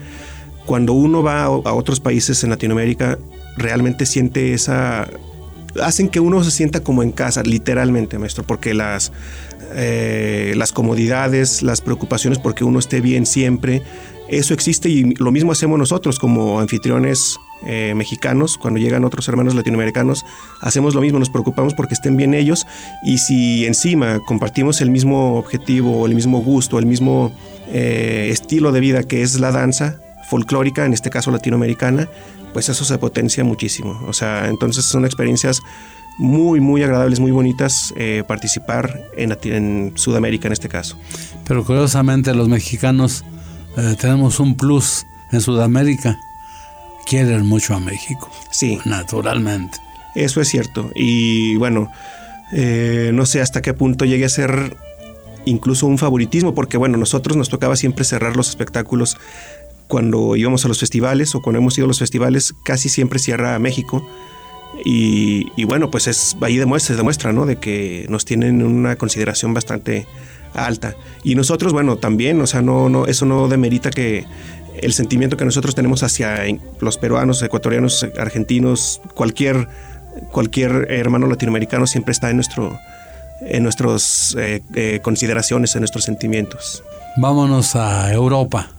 Cuando 0.66 0.94
uno 0.94 1.22
va 1.22 1.44
a 1.44 1.74
otros 1.74 2.00
países 2.00 2.46
en 2.46 2.52
Latinoamérica, 2.52 3.20
realmente 3.58 4.06
siente 4.06 4.54
esa... 4.54 5.10
Hacen 5.82 6.10
que 6.10 6.20
uno 6.20 6.44
se 6.44 6.52
sienta 6.52 6.82
como 6.82 7.04
en 7.04 7.12
casa, 7.12 7.44
literalmente, 7.44 8.18
maestro, 8.18 8.44
porque 8.44 8.74
las, 8.74 9.12
eh, 9.76 10.54
las 10.58 10.72
comodidades, 10.72 11.62
las 11.62 11.82
preocupaciones 11.82 12.40
porque 12.40 12.64
uno 12.64 12.80
esté 12.80 13.02
bien 13.02 13.26
siempre, 13.26 13.84
eso 14.32 14.54
existe 14.54 14.88
y 14.90 15.14
lo 15.16 15.32
mismo 15.32 15.52
hacemos 15.52 15.78
nosotros 15.78 16.18
como 16.18 16.62
anfitriones 16.62 17.38
eh, 17.66 17.94
mexicanos, 17.96 18.58
cuando 18.58 18.80
llegan 18.80 19.04
otros 19.04 19.28
hermanos 19.28 19.56
latinoamericanos, 19.56 20.24
hacemos 20.62 20.96
lo 20.96 21.02
mismo, 21.02 21.20
nos 21.20 21.30
preocupamos 21.30 21.74
porque 21.74 21.94
estén 21.94 22.16
bien 22.16 22.34
ellos 22.34 22.66
y 23.04 23.18
si 23.18 23.66
encima 23.66 24.20
compartimos 24.26 24.80
el 24.80 24.90
mismo 24.90 25.36
objetivo, 25.38 26.06
el 26.06 26.16
mismo 26.16 26.42
gusto, 26.42 26.80
el 26.80 26.86
mismo 26.86 27.34
eh, 27.68 28.30
estilo 28.32 28.72
de 28.72 28.80
vida 28.80 29.04
que 29.04 29.22
es 29.22 29.40
la 29.40 29.52
danza 29.52 30.00
folclórica, 30.32 30.86
en 30.86 30.94
este 30.94 31.10
caso 31.10 31.30
latinoamericana, 31.30 32.08
pues 32.54 32.70
eso 32.70 32.86
se 32.86 32.98
potencia 32.98 33.44
muchísimo. 33.44 34.02
O 34.08 34.14
sea, 34.14 34.48
entonces 34.48 34.86
son 34.86 35.04
experiencias 35.06 35.62
muy, 36.18 36.60
muy 36.62 36.82
agradables, 36.84 37.20
muy 37.20 37.32
bonitas 37.32 37.94
eh, 37.98 38.24
participar 38.26 39.02
en, 39.18 39.38
en 39.44 39.92
Sudamérica 39.96 40.48
en 40.48 40.54
este 40.54 40.70
caso. 40.70 40.98
Pero 41.48 41.66
curiosamente 41.66 42.34
los 42.34 42.48
mexicanos 42.48 43.26
eh, 43.78 43.96
tenemos 44.00 44.40
un 44.40 44.56
plus 44.56 45.06
en 45.34 45.42
Sudamérica. 45.42 46.18
Quieren 47.06 47.46
mucho 47.46 47.74
a 47.76 47.80
México, 47.80 48.30
Sí, 48.52 48.80
naturalmente. 48.86 49.78
eso 50.16 50.40
es 50.40 50.48
cierto. 50.48 50.92
Y 50.96 51.56
bueno, 51.58 51.92
eh, 52.54 53.12
no 53.14 53.26
sé 53.26 53.42
hasta 53.42 53.62
qué 53.62 53.74
punto 53.74 54.06
llegue 54.06 54.26
a 54.26 54.30
ser 54.30 54.78
incluso 55.46 55.88
un 55.88 55.98
favoritismo, 55.98 56.54
porque 56.54 56.78
bueno, 56.78 56.98
nosotros 56.98 57.36
nos 57.36 57.50
tocaba 57.50 57.76
siempre 57.76 58.06
cerrar 58.06 58.36
los 58.36 58.50
espectáculos 58.50 59.18
cuando 59.92 60.38
íbamos 60.38 60.64
a 60.64 60.70
los 60.70 60.80
festivales 60.80 61.36
o 61.36 61.42
cuando 61.42 61.60
hemos 61.60 61.78
ido 61.78 61.84
a 61.84 61.88
los 61.90 62.00
festivales, 62.00 62.56
casi 62.64 62.88
siempre 62.88 63.20
cierra 63.20 63.60
México. 63.60 64.08
Y, 64.86 65.66
bueno, 65.66 65.92
pues 65.92 66.08
es 66.08 66.38
ahí 66.40 66.56
demuestra, 66.56 66.96
demuestra, 66.96 67.34
¿no? 67.34 67.46
De 67.46 67.58
que 67.58 68.06
nos 68.08 68.24
tienen 68.24 68.64
una 68.64 68.96
consideración 68.96 69.54
bastante 69.54 70.08
alta. 70.54 70.96
Y 71.26 71.36
nosotros, 71.36 71.74
bueno, 71.74 71.98
también, 71.98 72.40
o 72.40 72.48
sea, 72.48 72.62
no, 72.62 72.88
no, 72.88 73.06
eso 73.06 73.26
no 73.26 73.50
demerita 73.50 73.90
que 73.90 74.26
el 74.82 74.94
sentimiento 74.94 75.36
que 75.36 75.44
nosotros 75.44 75.76
tenemos 75.76 76.04
hacia 76.04 76.38
los 76.80 76.98
peruanos, 76.98 77.44
ecuatorianos, 77.44 78.08
argentinos, 78.18 79.02
cualquier, 79.14 79.68
cualquier 80.32 80.88
hermano 80.90 81.28
latinoamericano 81.28 81.86
siempre 81.86 82.14
está 82.14 82.30
en 82.30 82.38
nuestro 82.38 82.80
en 83.42 83.64
nuestras 83.64 84.38
eh, 84.40 84.62
eh, 84.74 85.00
consideraciones, 85.02 85.76
en 85.76 85.82
nuestros 85.82 86.06
sentimientos. 86.06 86.82
Vámonos 87.18 87.76
a 87.76 88.14
Europa. 88.14 88.70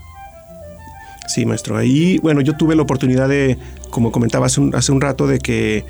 Sí, 1.27 1.47
maestro. 1.47 1.77
Ahí, 1.77 2.18
bueno, 2.18 2.41
yo 2.41 2.57
tuve 2.57 2.75
la 2.75 2.83
oportunidad 2.83 3.29
de, 3.29 3.59
como 3.91 4.12
comentaba 4.12 4.47
hace 4.47 4.61
un, 4.61 4.75
hace 4.75 4.93
un 4.93 5.01
rato, 5.01 5.27
de 5.27 5.39
que 5.39 5.85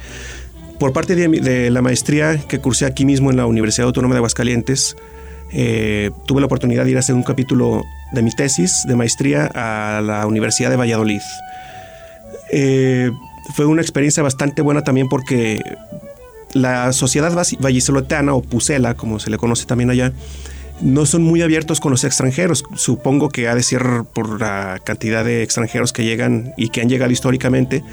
por 0.79 0.93
parte 0.93 1.15
de, 1.15 1.29
de 1.29 1.71
la 1.71 1.83
maestría 1.83 2.39
que 2.39 2.59
cursé 2.59 2.87
aquí 2.87 3.05
mismo 3.05 3.31
en 3.31 3.37
la 3.37 3.47
Universidad 3.47 3.87
Autónoma 3.87 4.15
de 4.15 4.19
Aguascalientes, 4.19 4.97
eh, 5.55 6.11
tuve 6.27 6.41
la 6.41 6.47
oportunidad 6.47 6.85
de 6.85 6.93
ir 6.93 6.97
a 6.97 7.01
hacer 7.01 7.15
un 7.15 7.23
capítulo 7.23 7.85
de 8.13 8.23
mi 8.23 8.31
tesis 8.31 8.85
de 8.87 8.97
maestría 8.97 9.51
a 9.55 10.01
la 10.01 10.27
Universidad 10.27 10.71
de 10.71 10.77
Valladolid. 10.77 11.21
Eh, 12.51 13.11
fue 13.55 13.67
una 13.67 13.83
experiencia 13.83 14.23
bastante 14.23 14.63
buena 14.63 14.83
también 14.83 15.09
porque 15.09 15.61
la 16.55 16.93
sociedad 16.93 17.33
vallisoletana 17.61 18.35
o 18.35 18.43
pusela, 18.43 18.95
como 18.95 19.19
se 19.19 19.31
le 19.31 19.37
conoce 19.37 19.67
también 19.67 19.91
allá, 19.91 20.13
no 20.81 21.07
son 21.07 21.23
muy 21.23 21.43
abiertos 21.43 21.81
con 21.81 21.91
los 21.93 22.05
extranjeros. 22.05 22.65
Supongo 22.75 23.29
que 23.29 23.49
ha 23.49 23.55
de 23.55 23.63
ser 23.63 23.83
por 24.13 24.41
la 24.41 24.81
cantidad 24.83 25.25
de 25.25 25.43
extranjeros 25.43 25.93
que 25.93 26.05
llegan 26.05 26.53
y 26.57 26.69
que 26.69 26.81
han 26.81 26.89
llegado 26.89 27.13
históricamente. 27.13 27.85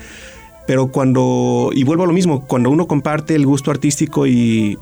Pero 0.66 0.92
cuando, 0.92 1.72
y 1.74 1.84
vuelvo 1.84 2.04
a 2.04 2.08
lo 2.08 2.14
mismo, 2.14 2.46
cuando 2.46 2.70
uno 2.70 2.88
comparte 2.88 3.36
el 3.36 3.46
gusto 3.46 3.72
artístico 3.72 4.28
y, 4.28 4.78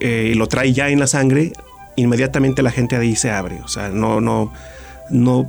eh, 0.00 0.34
lo 0.36 0.46
trae 0.46 0.72
ya 0.72 0.90
en 0.90 1.00
la 1.00 1.06
sangre, 1.06 1.52
inmediatamente 1.96 2.62
la 2.62 2.70
gente 2.70 2.96
ahí 2.96 3.16
se 3.16 3.30
abre. 3.30 3.60
O 3.64 3.68
sea, 3.68 3.88
no, 3.88 4.20
no, 4.20 4.52
no 5.10 5.48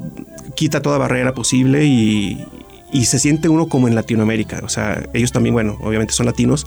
quita 0.55 0.81
toda 0.81 0.97
barrera 0.97 1.33
posible 1.33 1.85
y, 1.85 2.45
y 2.93 3.05
se 3.05 3.19
siente 3.19 3.49
uno 3.49 3.67
como 3.67 3.87
en 3.87 3.95
Latinoamérica. 3.95 4.61
O 4.63 4.69
sea, 4.69 5.03
ellos 5.13 5.31
también, 5.31 5.53
bueno, 5.53 5.77
obviamente 5.81 6.13
son 6.13 6.27
latinos, 6.27 6.65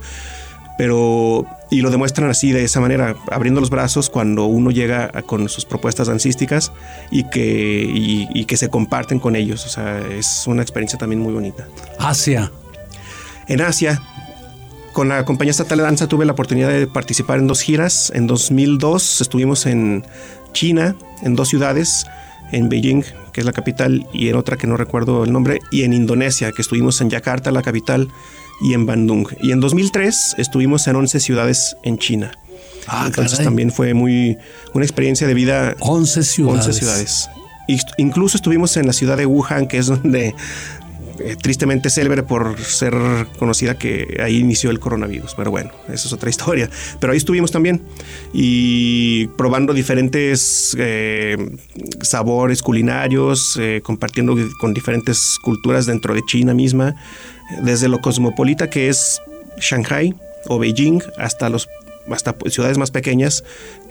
pero 0.77 1.45
y 1.69 1.81
lo 1.81 1.89
demuestran 1.89 2.29
así 2.29 2.51
de 2.51 2.63
esa 2.63 2.79
manera, 2.79 3.15
abriendo 3.31 3.59
los 3.59 3.69
brazos 3.69 4.09
cuando 4.09 4.45
uno 4.45 4.71
llega 4.71 5.09
a- 5.13 5.21
con 5.23 5.49
sus 5.49 5.65
propuestas 5.65 6.07
dancísticas 6.07 6.71
y 7.11 7.23
que, 7.29 7.83
y- 7.93 8.27
y 8.33 8.45
que 8.45 8.55
se 8.57 8.69
comparten 8.69 9.19
con 9.19 9.35
ellos. 9.35 9.65
O 9.65 9.69
sea, 9.69 9.99
es 10.07 10.45
una 10.47 10.61
experiencia 10.61 10.97
también 10.97 11.21
muy 11.21 11.33
bonita. 11.33 11.67
Asia. 11.99 12.51
En 13.47 13.61
Asia, 13.61 14.01
con 14.93 15.09
la 15.09 15.25
compañía 15.25 15.51
estatal 15.51 15.77
de 15.79 15.83
danza 15.83 16.07
tuve 16.07 16.25
la 16.25 16.31
oportunidad 16.33 16.69
de 16.69 16.87
participar 16.87 17.39
en 17.39 17.47
dos 17.47 17.61
giras. 17.61 18.11
En 18.15 18.27
2002 18.27 19.21
estuvimos 19.21 19.65
en 19.65 20.05
China, 20.53 20.95
en 21.21 21.35
dos 21.35 21.49
ciudades, 21.49 22.05
en 22.51 22.69
Beijing, 22.69 23.03
que 23.33 23.41
es 23.41 23.45
la 23.45 23.51
capital, 23.51 24.07
y 24.13 24.29
en 24.29 24.35
otra 24.35 24.57
que 24.57 24.67
no 24.67 24.77
recuerdo 24.77 25.23
el 25.23 25.31
nombre, 25.33 25.59
y 25.71 25.83
en 25.83 25.93
Indonesia, 25.93 26.51
que 26.51 26.61
estuvimos 26.61 26.99
en 27.01 27.09
Yakarta, 27.09 27.51
la 27.51 27.61
capital, 27.61 28.07
y 28.61 28.73
en 28.73 28.85
Bandung. 28.85 29.27
Y 29.41 29.51
en 29.51 29.59
2003 29.59 30.35
estuvimos 30.37 30.87
en 30.87 30.95
11 30.95 31.19
ciudades 31.19 31.77
en 31.83 31.97
China. 31.97 32.31
Ah, 32.87 33.03
Entonces 33.07 33.33
caray. 33.33 33.45
también 33.45 33.71
fue 33.71 33.93
muy 33.93 34.37
una 34.73 34.85
experiencia 34.85 35.27
de 35.27 35.33
vida 35.33 35.75
11 35.79 36.23
ciudades. 36.23 36.67
11 36.67 36.79
ciudades. 36.79 37.29
Incluso 37.97 38.37
estuvimos 38.37 38.77
en 38.77 38.87
la 38.87 38.93
ciudad 38.93 39.17
de 39.17 39.25
Wuhan, 39.25 39.67
que 39.67 39.77
es 39.77 39.87
donde 39.87 40.33
eh, 41.19 41.35
tristemente 41.35 41.89
célebre 41.89 42.21
por 42.21 42.59
ser 42.59 42.93
conocida 43.39 43.77
que 43.77 44.19
ahí 44.23 44.37
inició 44.37 44.69
el 44.69 44.79
coronavirus. 44.79 45.33
Pero 45.35 45.51
bueno, 45.51 45.71
eso 45.87 46.07
es 46.07 46.13
otra 46.13 46.29
historia. 46.31 46.69
Pero 46.99 47.11
ahí 47.11 47.17
estuvimos 47.17 47.51
también 47.51 47.81
y 48.33 49.27
probando 49.37 49.73
diferentes 49.73 50.75
eh, 50.79 51.37
sabores 52.01 52.61
culinarios, 52.61 53.57
eh, 53.59 53.81
compartiendo 53.83 54.35
con 54.59 54.73
diferentes 54.73 55.37
culturas 55.41 55.85
dentro 55.85 56.13
de 56.13 56.21
China 56.23 56.53
misma, 56.53 56.95
desde 57.61 57.87
lo 57.87 57.99
cosmopolita 57.99 58.69
que 58.69 58.89
es 58.89 59.21
Shanghai 59.59 60.13
o 60.47 60.59
Beijing 60.59 61.01
hasta 61.17 61.49
los 61.49 61.67
hasta 62.09 62.37
pues, 62.37 62.53
ciudades 62.53 62.77
más 62.77 62.91
pequeñas 62.91 63.43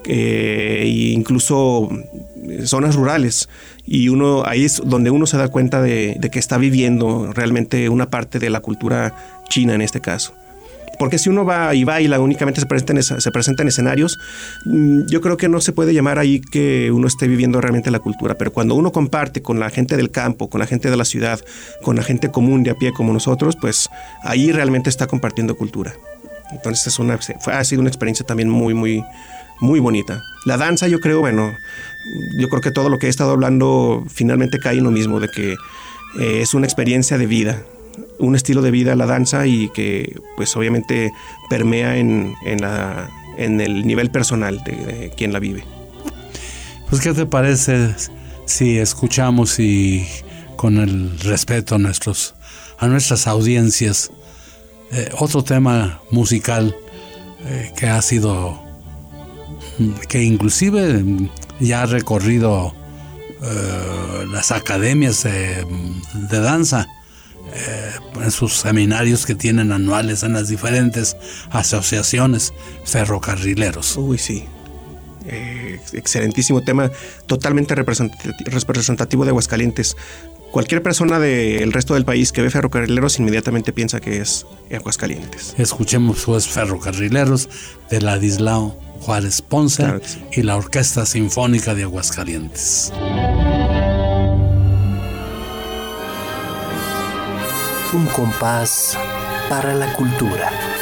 eh, 0.07 0.80
e 0.82 0.88
incluso 0.88 1.90
zonas 2.64 2.94
rurales. 2.94 3.48
Y 3.84 4.09
uno 4.09 4.44
ahí 4.46 4.64
es 4.64 4.80
donde 4.84 5.11
uno 5.11 5.26
se 5.26 5.36
da 5.36 5.48
cuenta 5.48 5.82
de, 5.82 6.16
de 6.18 6.30
que 6.30 6.38
está 6.38 6.57
viviendo 6.57 7.32
realmente 7.34 7.88
una 7.88 8.09
parte 8.09 8.38
de 8.38 8.50
la 8.50 8.61
cultura 8.61 9.42
china 9.48 9.74
en 9.74 9.82
este 9.82 10.00
caso 10.00 10.34
porque 10.99 11.18
si 11.18 11.28
uno 11.28 11.44
va 11.44 11.74
y 11.74 11.84
baila 11.84 12.18
únicamente 12.20 12.61
se 12.61 12.66
presenta 12.66 12.92
en, 12.92 12.99
esa- 12.99 13.20
se 13.20 13.30
presenta 13.30 13.62
en 13.62 13.68
escenarios 13.68 14.18
mm, 14.64 15.07
yo 15.07 15.20
creo 15.20 15.36
que 15.36 15.49
no 15.49 15.61
se 15.61 15.72
puede 15.72 15.92
llamar 15.94 16.18
ahí 16.18 16.40
que 16.40 16.90
uno 16.92 17.07
esté 17.07 17.28
viviendo 17.28 17.61
realmente 17.61 17.90
la 17.90 17.99
cultura. 17.99 18.36
Pero 18.36 18.53
cuando 18.53 18.74
uno 18.74 18.92
comparte 18.92 19.42
con 19.42 19.59
la 19.61 19.70
gente 19.70 19.97
del 19.97 20.11
campo 20.11 20.49
con 20.51 20.59
la 20.61 20.66
gente 20.66 20.90
de 20.90 20.97
la 20.97 21.05
ciudad 21.05 21.40
con 21.82 21.97
la 21.97 22.03
gente 22.03 22.30
común 22.30 22.62
de 22.62 22.70
a 22.70 22.74
pie 22.74 22.92
como 22.92 23.12
nosotros 23.12 23.57
pues 23.61 23.88
ahí 24.22 24.53
realmente 24.53 24.90
está 24.90 25.07
compartiendo 25.07 25.57
cultura. 25.57 25.92
Entonces 26.53 26.94
fue- 27.40 27.53
ha 27.55 27.64
sido 27.64 27.80
una 27.80 27.90
experiencia 27.90 28.24
también 28.24 28.49
muy, 28.49 28.72
muy, 28.74 29.03
muy 29.61 29.80
bonita. 29.80 30.22
La 30.44 30.57
danza, 30.57 30.86
yo 30.86 31.01
creo, 31.01 31.20
bueno, 31.20 31.51
yo 32.38 32.49
creo 32.49 32.61
que 32.61 32.70
todo 32.70 32.88
lo 32.88 32.99
que 32.99 33.07
he 33.07 33.11
estado 33.11 33.32
hablando 33.32 34.05
finalmente 34.09 34.59
cae 34.61 34.78
en 34.78 34.84
lo 34.84 34.92
mismo, 34.92 35.18
de 35.18 35.28
que 35.28 35.53
eh, 36.20 36.40
es 36.42 36.55
una 36.55 36.64
experiencia 36.66 37.18
de 37.18 37.26
vida, 37.26 37.62
un 38.18 38.34
estilo 38.34 38.62
de 38.62 38.70
vida 38.70 38.97
la 38.97 39.07
danza 39.07 39.47
y 39.47 39.68
que 39.70 40.18
pues 40.36 40.57
obviamente 40.57 41.12
permea 41.49 41.97
en, 41.97 42.34
en, 42.44 42.61
la, 42.61 43.11
en 43.36 43.61
el 43.61 43.86
nivel 43.86 44.11
personal 44.11 44.62
de, 44.64 45.12
quien 45.16 45.32
la 45.32 45.38
vive. 45.38 45.64
Pues, 46.88 47.03
¿qué 47.03 47.12
te 47.12 47.26
parece 47.26 47.94
si 48.44 48.78
escuchamos 48.78 49.59
y 49.59 50.07
con 50.57 50.78
el 50.78 51.18
respeto 51.20 51.74
a, 51.74 51.78
nuestros, 51.78 52.34
a 52.78 52.86
nuestras 52.86 53.26
audiencias 53.26 54.11
eh, 54.92 55.11
otro 55.18 55.42
tema 55.42 56.01
musical 56.11 56.76
eh, 57.44 57.72
que 57.76 57.86
ha 57.86 58.01
sido, 58.03 58.62
que 60.09 60.22
inclusive 60.22 61.05
ya 61.59 61.82
ha 61.82 61.86
recorrido 61.86 62.72
eh, 63.42 64.26
las 64.30 64.53
academias 64.53 65.24
de, 65.24 65.66
de 66.14 66.40
danza? 66.40 66.86
Eh, 67.55 67.92
en 68.22 68.30
sus 68.30 68.55
seminarios 68.55 69.26
que 69.26 69.34
tienen 69.34 69.72
anuales 69.72 70.22
en 70.22 70.32
las 70.32 70.49
diferentes 70.49 71.16
asociaciones 71.51 72.53
ferrocarrileros. 72.84 73.97
Uy, 73.97 74.18
sí. 74.18 74.44
Eh, 75.28 75.80
excelentísimo 75.92 76.62
tema, 76.62 76.90
totalmente 77.26 77.74
representati- 77.74 78.34
representativo 78.47 79.24
de 79.24 79.30
Aguascalientes. 79.30 79.97
Cualquier 80.53 80.82
persona 80.82 81.18
del 81.18 81.72
resto 81.72 81.94
del 81.94 82.05
país 82.05 82.30
que 82.32 82.40
ve 82.42 82.51
ferrocarrileros 82.51 83.18
inmediatamente 83.18 83.72
piensa 83.72 84.01
que 84.01 84.20
es 84.20 84.47
Aguascalientes. 84.74 85.55
Escuchemos 85.59 86.22
pues 86.24 86.47
Ferrocarrileros 86.47 87.49
de 87.90 88.01
Ladislao 88.01 88.78
Juárez 89.01 89.42
Ponce 89.42 89.82
Claro 89.82 90.01
sí. 90.05 90.22
y 90.32 90.42
la 90.42 90.57
Orquesta 90.57 91.05
Sinfónica 91.05 91.74
de 91.74 91.82
Aguascalientes. 91.82 92.92
Un 97.93 98.07
compás 98.07 98.99
para 99.49 99.72
la 99.72 99.93
cultura. 99.93 100.76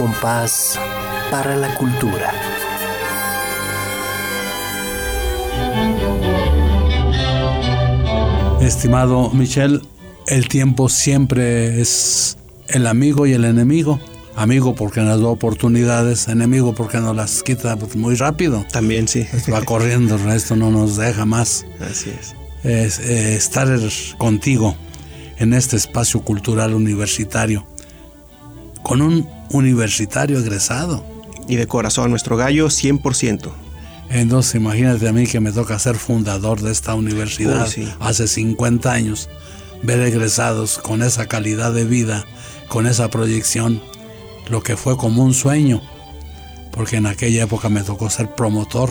Compás 0.00 0.80
para 1.30 1.54
la 1.56 1.74
cultura. 1.74 2.32
Estimado 8.62 9.28
Michel, 9.34 9.82
el 10.26 10.48
tiempo 10.48 10.88
siempre 10.88 11.82
es 11.82 12.38
el 12.68 12.86
amigo 12.86 13.26
y 13.26 13.34
el 13.34 13.44
enemigo. 13.44 14.00
Amigo 14.36 14.74
porque 14.74 15.02
nos 15.02 15.20
da 15.20 15.28
oportunidades, 15.28 16.28
enemigo 16.28 16.74
porque 16.74 16.96
nos 16.96 17.14
las 17.14 17.42
quita 17.42 17.76
muy 17.94 18.14
rápido. 18.14 18.64
También 18.72 19.06
sí. 19.06 19.26
Va 19.52 19.60
corriendo, 19.66 20.16
esto 20.32 20.56
no 20.56 20.70
nos 20.70 20.96
deja 20.96 21.26
más. 21.26 21.66
Así 21.78 22.08
es. 22.08 22.34
Es, 22.64 23.00
eh, 23.00 23.34
estar 23.34 23.68
contigo 24.16 24.74
en 25.36 25.52
este 25.52 25.76
espacio 25.76 26.22
cultural 26.22 26.72
universitario, 26.72 27.66
con 28.82 29.02
un 29.02 29.39
universitario 29.50 30.38
egresado. 30.38 31.04
Y 31.48 31.56
de 31.56 31.66
corazón, 31.66 32.10
nuestro 32.10 32.36
gallo 32.36 32.66
100%. 32.66 33.50
Entonces 34.10 34.56
imagínate 34.56 35.08
a 35.08 35.12
mí 35.12 35.26
que 35.26 35.38
me 35.38 35.52
toca 35.52 35.78
ser 35.78 35.96
fundador 35.96 36.60
de 36.60 36.72
esta 36.72 36.94
universidad 36.94 37.66
sí. 37.68 37.88
hace 38.00 38.26
50 38.26 38.90
años, 38.90 39.28
ver 39.82 40.00
egresados 40.00 40.78
con 40.78 41.02
esa 41.02 41.26
calidad 41.26 41.72
de 41.72 41.84
vida, 41.84 42.24
con 42.68 42.88
esa 42.88 43.08
proyección, 43.08 43.80
lo 44.48 44.64
que 44.64 44.76
fue 44.76 44.96
como 44.96 45.22
un 45.22 45.32
sueño, 45.32 45.80
porque 46.72 46.96
en 46.96 47.06
aquella 47.06 47.44
época 47.44 47.68
me 47.68 47.82
tocó 47.82 48.10
ser 48.10 48.34
promotor 48.34 48.90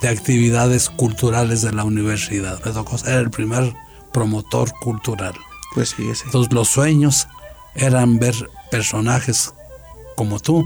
de 0.00 0.08
actividades 0.08 0.90
culturales 0.90 1.62
de 1.62 1.72
la 1.72 1.84
universidad, 1.84 2.60
me 2.64 2.72
tocó 2.72 2.98
ser 2.98 3.20
el 3.20 3.30
primer 3.30 3.72
promotor 4.12 4.72
cultural. 4.80 5.34
Pues 5.72 5.94
fíjese. 5.94 6.24
Entonces 6.26 6.52
los 6.52 6.68
sueños 6.68 7.28
eran 7.76 8.18
ver 8.18 8.34
personajes 8.72 9.54
como 10.16 10.40
tú, 10.40 10.64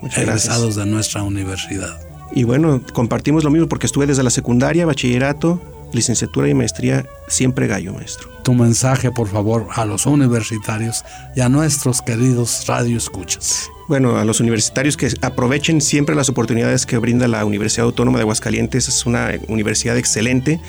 Muchas 0.00 0.18
egresados 0.18 0.74
gracias. 0.74 0.76
de 0.84 0.90
nuestra 0.90 1.22
universidad. 1.22 2.00
Y 2.34 2.44
bueno, 2.44 2.80
compartimos 2.92 3.44
lo 3.44 3.50
mismo 3.50 3.68
porque 3.68 3.86
estuve 3.86 4.06
desde 4.06 4.22
la 4.22 4.30
secundaria, 4.30 4.86
bachillerato, 4.86 5.60
licenciatura 5.92 6.48
y 6.48 6.54
maestría, 6.54 7.06
siempre 7.28 7.66
gallo, 7.66 7.92
maestro. 7.92 8.30
tu 8.42 8.54
mensaje, 8.54 9.10
por 9.10 9.28
favor, 9.28 9.68
a 9.74 9.84
los 9.84 10.06
universitarios 10.06 11.04
y 11.36 11.40
a 11.42 11.48
nuestros 11.48 12.00
queridos 12.02 12.64
radioescuchas. 12.66 13.68
Bueno, 13.92 14.16
a 14.16 14.24
los 14.24 14.40
universitarios 14.40 14.96
que 14.96 15.10
aprovechen 15.20 15.82
siempre 15.82 16.14
las 16.14 16.30
oportunidades 16.30 16.86
que 16.86 16.96
brinda 16.96 17.28
la 17.28 17.44
Universidad 17.44 17.84
Autónoma 17.84 18.16
de 18.16 18.22
Aguascalientes, 18.22 18.88
es 18.88 19.04
una 19.04 19.32
universidad 19.48 19.98
excelente. 19.98 20.62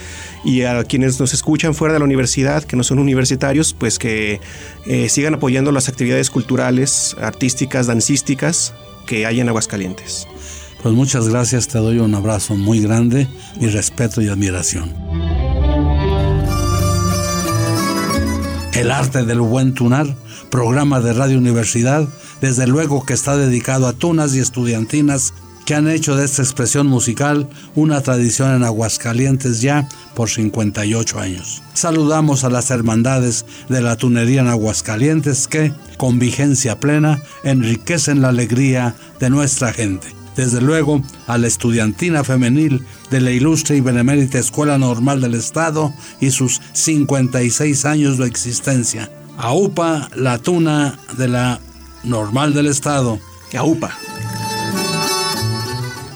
Y 0.43 0.63
a 0.63 0.84
quienes 0.84 1.21
nos 1.21 1.34
escuchan 1.34 1.74
fuera 1.74 1.93
de 1.93 1.99
la 1.99 2.03
universidad, 2.03 2.65
que 2.65 2.76
no 2.76 2.84
son 2.84 2.99
universitarios, 2.99 3.74
pues 3.74 3.97
que 3.97 4.41
eh, 4.88 5.07
sigan 5.07 5.36
apoyando 5.36 5.71
las 5.71 5.88
actividades 5.88 6.30
culturales, 6.30 7.15
artísticas, 7.17 7.88
dancísticas 7.88 8.74
que 9.07 9.26
hay 9.26 9.39
en 9.39 9.47
Aguascalientes. 9.47 10.28
Pues 10.82 10.93
muchas 10.93 11.30
gracias, 11.30 11.69
te 11.69 11.78
doy 11.78 11.99
un 11.99 12.13
abrazo 12.15 12.57
muy 12.57 12.82
grande, 12.82 13.30
mi 13.57 13.67
respeto 13.67 14.21
y 14.21 14.28
admiración. 14.28 14.93
El 18.74 18.91
arte 18.91 19.24
del 19.24 19.39
buen 19.39 19.74
tunar, 19.74 20.13
programa 20.49 20.99
de 20.99 21.13
Radio 21.13 21.38
Universidad, 21.38 22.05
desde 22.44 22.68
luego 22.68 23.06
que 23.06 23.14
está 23.14 23.38
dedicado 23.38 23.88
a 23.88 23.94
tunas 23.94 24.36
y 24.36 24.39
estudiantinas 24.39 25.34
que 25.66 25.76
han 25.76 25.88
hecho 25.88 26.18
de 26.18 26.26
esta 26.26 26.41
expresión 26.41 26.88
musical 26.88 27.48
una 27.74 28.02
tradición 28.02 28.54
en 28.54 28.64
Aguascalientes 28.66 29.62
ya 29.62 29.88
por 30.14 30.30
58 30.30 31.22
años. 31.22 31.64
Saludamos 31.74 32.44
a 32.44 32.50
las 32.50 32.70
hermandades 32.70 33.46
de 33.70 33.80
la 33.80 33.96
tunería 33.96 34.41
en 34.41 34.50
Aguascalientes 34.50 35.48
que, 35.48 35.72
con 35.96 36.20
vigencia 36.20 36.82
plena, 36.82 37.24
enriquecen 37.46 38.22
la 38.22 38.28
alegría 38.28 38.94
de 39.22 39.30
nuestra 39.30 39.72
gente. 39.72 40.14
Desde 40.36 40.60
luego, 40.60 41.02
a 41.28 41.38
la 41.38 41.48
estudiantina 41.48 42.26
femenil 42.26 42.86
de 43.10 43.22
la 43.22 43.32
ilustre 43.32 43.78
y 43.78 43.80
benemérita 43.80 44.38
Escuela 44.38 44.78
Normal 44.78 45.22
del 45.22 45.36
Estado 45.36 45.94
y 46.20 46.32
sus 46.32 46.60
56 46.74 47.86
años 47.86 48.18
de 48.18 48.28
existencia. 48.28 49.10
A 49.38 49.54
UPA, 49.54 50.10
la 50.14 50.39
tuna 50.39 51.00
de 51.18 51.30
la 51.30 51.62
Normal 52.04 52.54
del 52.54 52.68
Estado. 52.68 53.20
AUPA. 53.58 53.91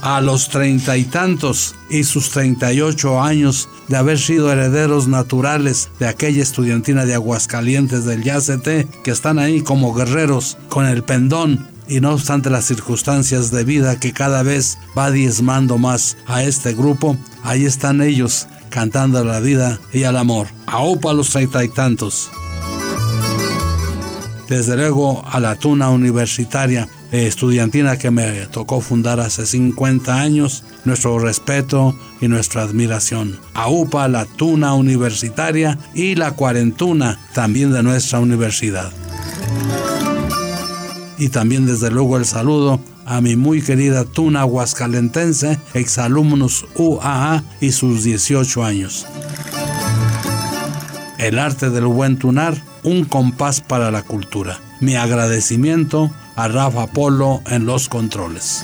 A 0.02 0.22
los 0.22 0.50
treinta 0.50 0.98
y 0.98 1.04
tantos 1.04 1.76
y 1.90 2.04
sus 2.04 2.30
38 2.30 3.22
años 3.22 3.70
de 3.88 3.98
haber 3.98 4.20
sido 4.20 4.52
herederos 4.52 5.08
naturales 5.08 5.90
de 6.00 6.08
aquella 6.08 6.44
estudiantina 6.44 7.06
de 7.06 7.14
Aguascalientes 7.14 8.06
del 8.06 8.24
YACT, 8.24 9.02
que 9.04 9.12
están 9.12 9.40
ahí 9.40 9.62
como 9.62 9.94
guerreros 9.94 10.58
con 10.70 10.86
el 10.86 11.04
pendón 11.04 11.68
y 11.88 12.00
no 12.00 12.14
obstante 12.14 12.50
las 12.50 12.66
circunstancias 12.66 13.52
de 13.52 13.64
vida 13.64 14.00
que 14.00 14.14
cada 14.14 14.44
vez 14.44 14.78
va 14.98 15.12
diezmando 15.12 15.78
más 15.78 16.18
a 16.26 16.44
este 16.44 16.74
grupo, 16.74 17.18
ahí 17.44 17.66
están 17.66 18.02
ellos 18.02 18.48
cantando 18.70 19.20
a 19.20 19.24
la 19.24 19.40
vida 19.40 19.80
y 19.94 20.04
al 20.04 20.18
amor. 20.18 20.48
A 20.66 20.84
UPA 20.84 21.14
los 21.14 21.30
treinta 21.30 21.64
y 21.64 21.70
tantos. 21.70 22.30
Desde 24.50 24.78
luego 24.78 25.26
a 25.30 25.40
la 25.40 25.56
tuna 25.56 25.90
universitaria 25.90 26.88
eh, 27.12 27.28
estudiantina 27.28 27.98
que 27.98 28.12
me 28.12 28.46
tocó 28.48 28.82
fundar 28.82 29.20
hace 29.20 29.46
50 29.46 30.20
años, 30.20 30.64
nuestro 30.86 31.20
respeto 31.20 31.98
y 32.22 32.28
nuestra 32.28 32.64
admiración. 32.64 33.40
A 33.54 33.70
UPA, 33.70 34.08
la 34.08 34.26
tuna 34.26 34.74
universitaria 34.74 35.78
y 35.94 36.16
la 36.16 36.32
cuarentuna 36.32 37.20
también 37.34 37.72
de 37.72 37.84
nuestra 37.84 38.20
universidad 38.20 38.92
y 41.18 41.30
también 41.30 41.66
desde 41.66 41.90
luego 41.90 42.18
el 42.18 42.26
saludo 42.26 42.80
a 43.06 43.22
mi 43.22 43.36
muy 43.36 43.62
querida 43.62 44.04
Tuna 44.04 44.42
Aguascalentense, 44.42 45.60
exalumnos 45.74 46.66
UAA 46.76 47.44
y 47.62 47.72
sus 47.72 48.04
18 48.04 48.64
años. 48.64 49.08
El 51.18 51.40
arte 51.40 51.70
del 51.70 51.86
buen 51.86 52.18
tunar, 52.18 52.56
un 52.84 53.04
compás 53.04 53.62
para 53.62 53.90
la 53.90 54.04
cultura. 54.04 54.60
Mi 54.80 54.96
agradecimiento 54.96 56.12
a 56.36 56.48
Rafa 56.48 56.88
Polo 56.88 57.42
en 57.48 57.66
los 57.66 57.90
controles. 57.90 58.64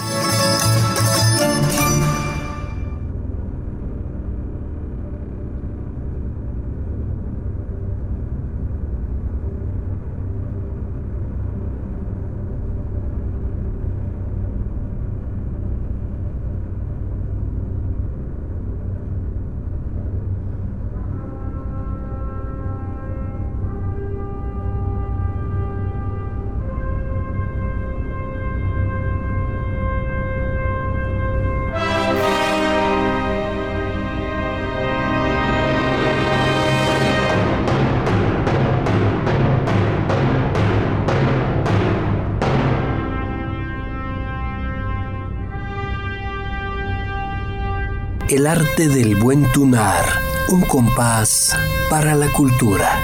El 48.34 48.48
arte 48.48 48.88
del 48.88 49.16
buen 49.16 49.44
tunar, 49.52 50.04
un 50.50 50.62
compás 50.62 51.56
para 51.88 52.16
la 52.16 52.32
cultura. 52.32 53.00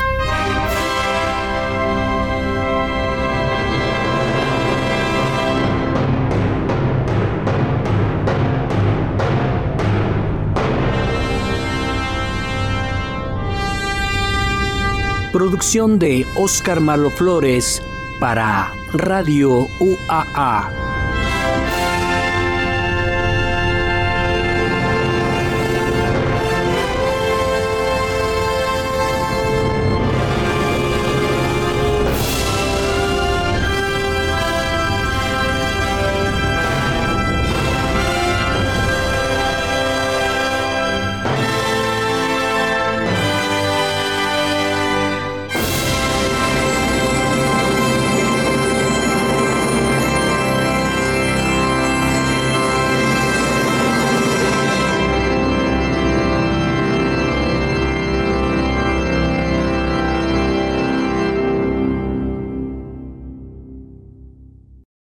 Producción 15.32 15.99
de 15.99 16.25
Oscar 16.36 16.80
Malo 16.80 17.11
Flores 17.11 17.84
para 18.19 18.73
Radio 18.93 19.67
UAA. 19.80 20.88